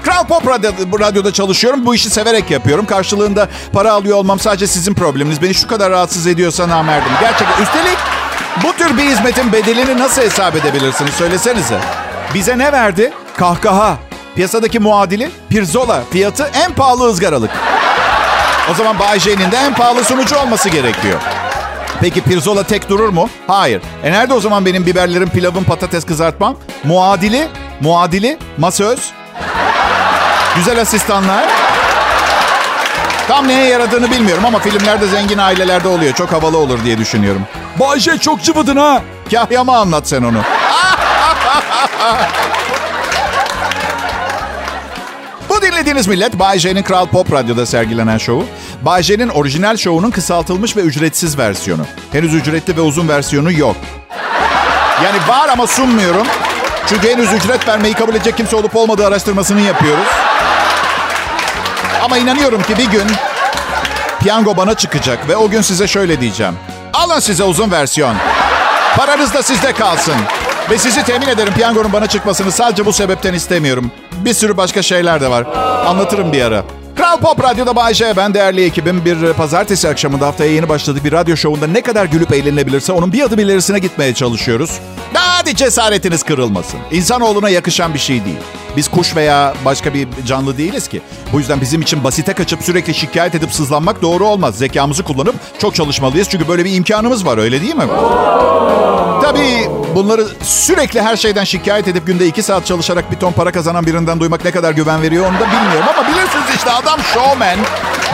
Kral 0.04 0.28
Pop 0.28 0.48
radyo, 0.48 0.72
radyoda 1.00 1.34
çalışıyorum. 1.34 1.86
Bu 1.86 1.96
işi 1.96 2.10
severek 2.10 2.52
yapıyorum. 2.52 2.86
Karşılığında 2.86 3.48
para 3.74 3.92
alıyor 3.92 4.18
olmam 4.18 4.40
sadece 4.40 4.68
sizin 4.68 4.94
probleminiz. 4.94 5.42
Beni 5.42 5.54
şu 5.54 5.68
kadar 5.68 5.92
rahatsız 5.92 6.28
ediyorsa 6.28 6.70
namerdim. 6.70 7.12
Gerçekten. 7.22 7.64
Üstelik 7.64 7.98
bu 8.64 8.74
tür 8.74 8.98
bir 8.98 9.04
hizmetin 9.04 9.52
bedelini 9.52 10.00
nasıl 10.00 10.22
hesap 10.22 10.56
edebilirsiniz? 10.56 11.14
Söylesenize. 11.14 11.80
Bize 12.34 12.58
ne 12.58 12.72
verdi? 12.72 13.14
Kahkaha. 13.38 13.98
Piyasadaki 14.36 14.80
muadili 14.80 15.30
pirzola. 15.50 16.04
Fiyatı 16.12 16.52
en 16.66 16.74
pahalı 16.74 17.08
ızgaralık. 17.08 17.52
O 18.72 18.74
zaman 18.74 19.00
Bay 19.00 19.20
J'nin 19.20 19.52
de 19.52 19.58
en 19.58 19.74
pahalı 19.74 20.04
sunucu 20.04 20.36
olması 20.38 20.70
gerekiyor. 20.70 21.22
Peki 22.02 22.22
pirzola 22.22 22.64
tek 22.64 22.90
durur 22.90 23.10
mu? 23.10 23.30
Hayır. 23.48 23.82
E 24.04 24.12
nerede 24.12 24.34
o 24.34 24.40
zaman 24.40 24.66
benim 24.66 24.86
biberlerim, 24.86 25.30
pilavım, 25.30 25.64
patates 25.64 26.06
kızartmam? 26.06 26.56
Muadili, 26.84 27.48
muadili, 27.82 28.38
masöz, 28.58 29.00
güzel 30.56 30.82
asistanlar. 30.82 31.46
Tam 33.28 33.48
neye 33.48 33.68
yaradığını 33.68 34.12
bilmiyorum 34.12 34.46
ama 34.46 34.60
filmlerde 34.60 35.08
zengin 35.08 35.38
ailelerde 35.38 35.88
oluyor. 35.88 36.14
Çok 36.14 36.32
havalı 36.32 36.58
olur 36.58 36.84
diye 36.84 36.98
düşünüyorum. 36.98 37.42
Bayce 37.80 38.18
çok 38.18 38.44
cıvıdın 38.44 38.76
ha. 38.76 39.02
Kahyama 39.32 39.78
anlat 39.78 40.08
sen 40.08 40.24
onu. 40.24 40.38
Bu 45.88 45.90
dinlediğiniz 45.90 46.08
millet 46.08 46.40
Bay 46.40 46.60
J'nin 46.60 46.84
Kral 46.84 47.06
Pop 47.06 47.32
Radyo'da 47.32 47.66
sergilenen 47.66 48.18
şovu. 48.18 48.46
Bay 48.82 49.04
J'nin 49.04 49.30
orijinal 49.30 49.78
şovunun 49.78 50.12
kısaltılmış 50.12 50.78
ve 50.78 50.82
ücretsiz 50.82 51.38
versiyonu. 51.38 51.86
Henüz 52.12 52.34
ücretli 52.34 52.78
ve 52.78 52.82
uzun 52.82 53.08
versiyonu 53.08 53.52
yok. 53.52 53.76
Yani 55.04 55.18
var 55.28 55.50
ama 55.50 55.68
sunmuyorum. 55.68 56.28
Çünkü 56.88 57.10
henüz 57.10 57.34
ücret 57.34 57.68
vermeyi 57.68 57.94
kabul 57.94 58.16
edecek 58.16 58.38
kimse 58.38 58.56
olup 58.56 58.76
olmadığı 58.76 59.08
araştırmasını 59.08 59.62
yapıyoruz. 59.62 60.08
Ama 62.04 62.18
inanıyorum 62.18 62.64
ki 62.64 62.78
bir 62.78 62.92
gün 62.92 63.08
piyango 64.20 64.58
bana 64.58 64.74
çıkacak 64.74 65.30
ve 65.30 65.36
o 65.36 65.50
gün 65.50 65.62
size 65.62 65.88
şöyle 65.88 66.22
diyeceğim. 66.22 66.54
Alın 66.94 67.20
size 67.20 67.44
uzun 67.44 67.72
versiyon. 67.72 68.16
Paranız 68.98 69.34
da 69.34 69.44
sizde 69.44 69.74
kalsın. 69.74 70.16
Ve 70.72 70.78
sizi 70.78 71.04
temin 71.04 71.28
ederim 71.28 71.54
piyangonun 71.54 71.94
bana 71.94 72.08
çıkmasını 72.08 72.52
sadece 72.52 72.86
bu 72.86 72.94
sebepten 72.94 73.34
istemiyorum. 73.34 73.92
Bir 74.26 74.34
sürü 74.34 74.58
başka 74.58 74.82
şeyler 74.82 75.22
de 75.22 75.30
var. 75.30 75.46
Anlatırım 75.86 76.34
bir 76.34 76.42
ara. 76.42 76.64
Kral 76.96 77.18
Pop 77.18 77.44
Radyo'da 77.44 77.76
Bay 77.76 77.94
J. 77.94 78.18
Ben 78.18 78.34
değerli 78.34 78.66
ekibim. 78.66 79.06
Bir 79.06 79.34
pazartesi 79.34 79.90
akşamında 79.90 80.28
haftaya 80.28 80.52
yeni 80.52 80.70
başladık 80.70 81.04
bir 81.06 81.12
radyo 81.12 81.38
şovunda 81.38 81.68
ne 81.68 81.82
kadar 81.82 82.06
gülüp 82.06 82.34
eğlenilebilirse 82.34 82.92
onun 82.94 83.14
bir 83.14 83.24
adım 83.24 83.40
ilerisine 83.40 83.80
gitmeye 83.80 84.14
çalışıyoruz. 84.14 84.80
Hadi 85.14 85.56
cesaretiniz 85.56 86.24
kırılmasın. 86.24 86.80
İnsanoğluna 86.92 87.50
yakışan 87.50 87.94
bir 87.94 88.00
şey 88.00 88.26
değil. 88.26 88.38
Biz 88.78 88.88
kuş 88.88 89.16
veya 89.16 89.54
başka 89.66 89.94
bir 89.94 90.08
canlı 90.26 90.58
değiliz 90.58 90.88
ki. 90.88 91.02
Bu 91.34 91.40
yüzden 91.40 91.62
bizim 91.62 91.82
için 91.82 92.04
basite 92.04 92.34
kaçıp 92.34 92.64
sürekli 92.64 92.94
şikayet 92.94 93.36
edip 93.36 93.54
sızlanmak 93.54 94.02
doğru 94.02 94.26
olmaz. 94.26 94.58
Zekamızı 94.58 95.04
kullanıp 95.04 95.36
çok 95.60 95.76
çalışmalıyız. 95.76 96.30
Çünkü 96.30 96.48
böyle 96.48 96.66
bir 96.66 96.74
imkanımız 96.74 97.26
var 97.26 97.38
öyle 97.38 97.62
değil 97.62 97.76
mi? 97.76 97.84
Tabii 99.28 99.70
bunları 99.96 100.28
sürekli 100.44 101.02
her 101.02 101.16
şeyden 101.16 101.44
şikayet 101.44 101.88
edip 101.88 102.08
günde 102.08 102.28
iki 102.28 102.44
saat 102.44 102.66
çalışarak 102.66 103.12
bir 103.12 103.20
ton 103.20 103.32
para 103.32 103.52
kazanan 103.52 103.86
birinden 103.86 104.20
duymak 104.20 104.46
ne 104.46 104.52
kadar 104.52 104.72
güven 104.72 105.02
veriyor 105.02 105.26
onu 105.26 105.40
da 105.40 105.46
bilmiyorum. 105.52 105.90
Ama 105.96 106.08
bilirsiniz 106.08 106.56
işte 106.56 106.72
adam 106.72 107.00
showman 107.14 107.58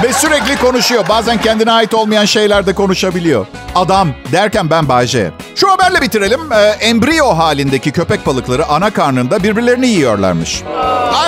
ve 0.04 0.14
sürekli 0.14 0.58
konuşuyor. 0.58 1.06
Bazen 1.10 1.42
kendine 1.42 1.72
ait 1.72 1.94
olmayan 1.94 2.26
şeyler 2.26 2.66
de 2.66 2.74
konuşabiliyor. 2.74 3.46
Adam 3.76 4.10
derken 4.32 4.70
ben 4.70 4.90
Bayce. 4.90 5.32
Şu 5.56 5.72
haberle 5.72 6.02
bitirelim. 6.02 6.40
Ee, 6.52 6.56
embriyo 6.86 7.38
halindeki 7.38 7.92
köpek 7.92 8.26
balıkları 8.26 8.66
ana 8.66 8.90
karnında 8.90 9.44
birbirlerini 9.44 9.88
yiyorlarmış. 9.88 10.64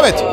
Evet. 0.01 0.23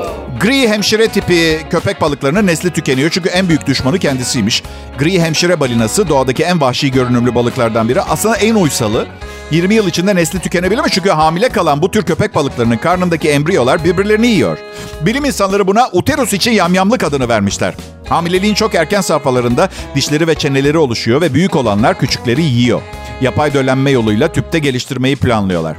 Gri 0.42 0.68
hemşire 0.68 1.08
tipi 1.08 1.58
köpek 1.70 2.00
balıklarının 2.00 2.46
nesli 2.46 2.70
tükeniyor 2.70 3.10
çünkü 3.10 3.28
en 3.28 3.48
büyük 3.48 3.66
düşmanı 3.66 3.98
kendisiymiş. 3.98 4.62
Gri 4.98 5.20
hemşire 5.20 5.60
balinası 5.60 6.08
doğadaki 6.08 6.42
en 6.42 6.60
vahşi 6.60 6.90
görünümlü 6.90 7.34
balıklardan 7.34 7.88
biri. 7.88 8.00
Aslında 8.00 8.36
en 8.36 8.54
uysalı. 8.54 9.06
20 9.50 9.74
yıl 9.74 9.88
içinde 9.88 10.14
nesli 10.14 10.38
tükenebilir 10.38 10.82
mi? 10.82 10.90
Çünkü 10.90 11.10
hamile 11.10 11.48
kalan 11.48 11.82
bu 11.82 11.90
tür 11.90 12.02
köpek 12.02 12.34
balıklarının 12.34 12.76
karnındaki 12.76 13.28
embriyolar 13.28 13.84
birbirlerini 13.84 14.26
yiyor. 14.26 14.58
Bilim 15.00 15.24
insanları 15.24 15.66
buna 15.66 15.88
uterus 15.92 16.32
için 16.32 16.50
yamyamlık 16.50 17.04
adını 17.04 17.28
vermişler. 17.28 17.74
Hamileliğin 18.08 18.54
çok 18.54 18.74
erken 18.74 19.00
safhalarında 19.00 19.68
dişleri 19.94 20.26
ve 20.26 20.34
çeneleri 20.34 20.78
oluşuyor 20.78 21.20
ve 21.20 21.34
büyük 21.34 21.56
olanlar 21.56 21.98
küçükleri 21.98 22.42
yiyor. 22.42 22.82
Yapay 23.20 23.54
döllenme 23.54 23.90
yoluyla 23.90 24.32
tüpte 24.32 24.58
geliştirmeyi 24.58 25.16
planlıyorlar. 25.16 25.76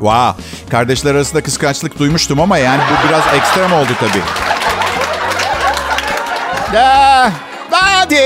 Wow. 0.00 0.42
Kardeşler 0.70 1.14
arasında 1.14 1.42
kıskançlık 1.42 1.98
duymuştum 1.98 2.40
ama 2.40 2.58
yani 2.58 2.80
bu 2.90 3.08
biraz 3.08 3.22
ekstrem 3.36 3.72
oldu 3.72 3.92
tabii. 4.00 4.22
Ya, 6.76 7.32
hadi 7.70 8.16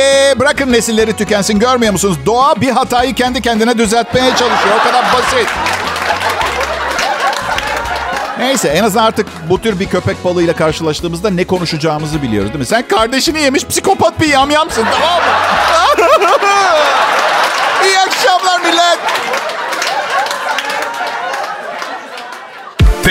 bırakın 0.41 0.73
nesilleri 0.73 1.17
tükensin 1.17 1.59
görmüyor 1.59 1.93
musunuz? 1.93 2.17
Doğa 2.27 2.61
bir 2.61 2.71
hatayı 2.71 3.15
kendi 3.15 3.41
kendine 3.43 3.79
düzeltmeye 3.79 4.31
çalışıyor. 4.31 4.77
O 4.81 4.85
kadar 4.85 5.05
basit. 5.13 5.49
Neyse 8.39 8.69
en 8.69 8.85
azından 8.85 9.05
artık 9.05 9.27
bu 9.51 9.61
tür 9.61 9.81
bir 9.81 9.87
köpek 9.87 10.25
balığıyla 10.25 10.57
karşılaştığımızda 10.57 11.31
ne 11.31 11.45
konuşacağımızı 11.45 12.23
biliyoruz 12.23 12.49
değil 12.49 12.59
mi? 12.59 12.67
Sen 12.67 12.89
kardeşini 12.89 13.41
yemiş 13.41 13.67
psikopat 13.67 14.21
bir 14.21 14.29
yamyamsın 14.29 14.85
tamam 14.93 15.17
mı? 15.17 15.29
İyi 17.85 17.99
akşamlar 17.99 18.61
millet. 18.61 18.99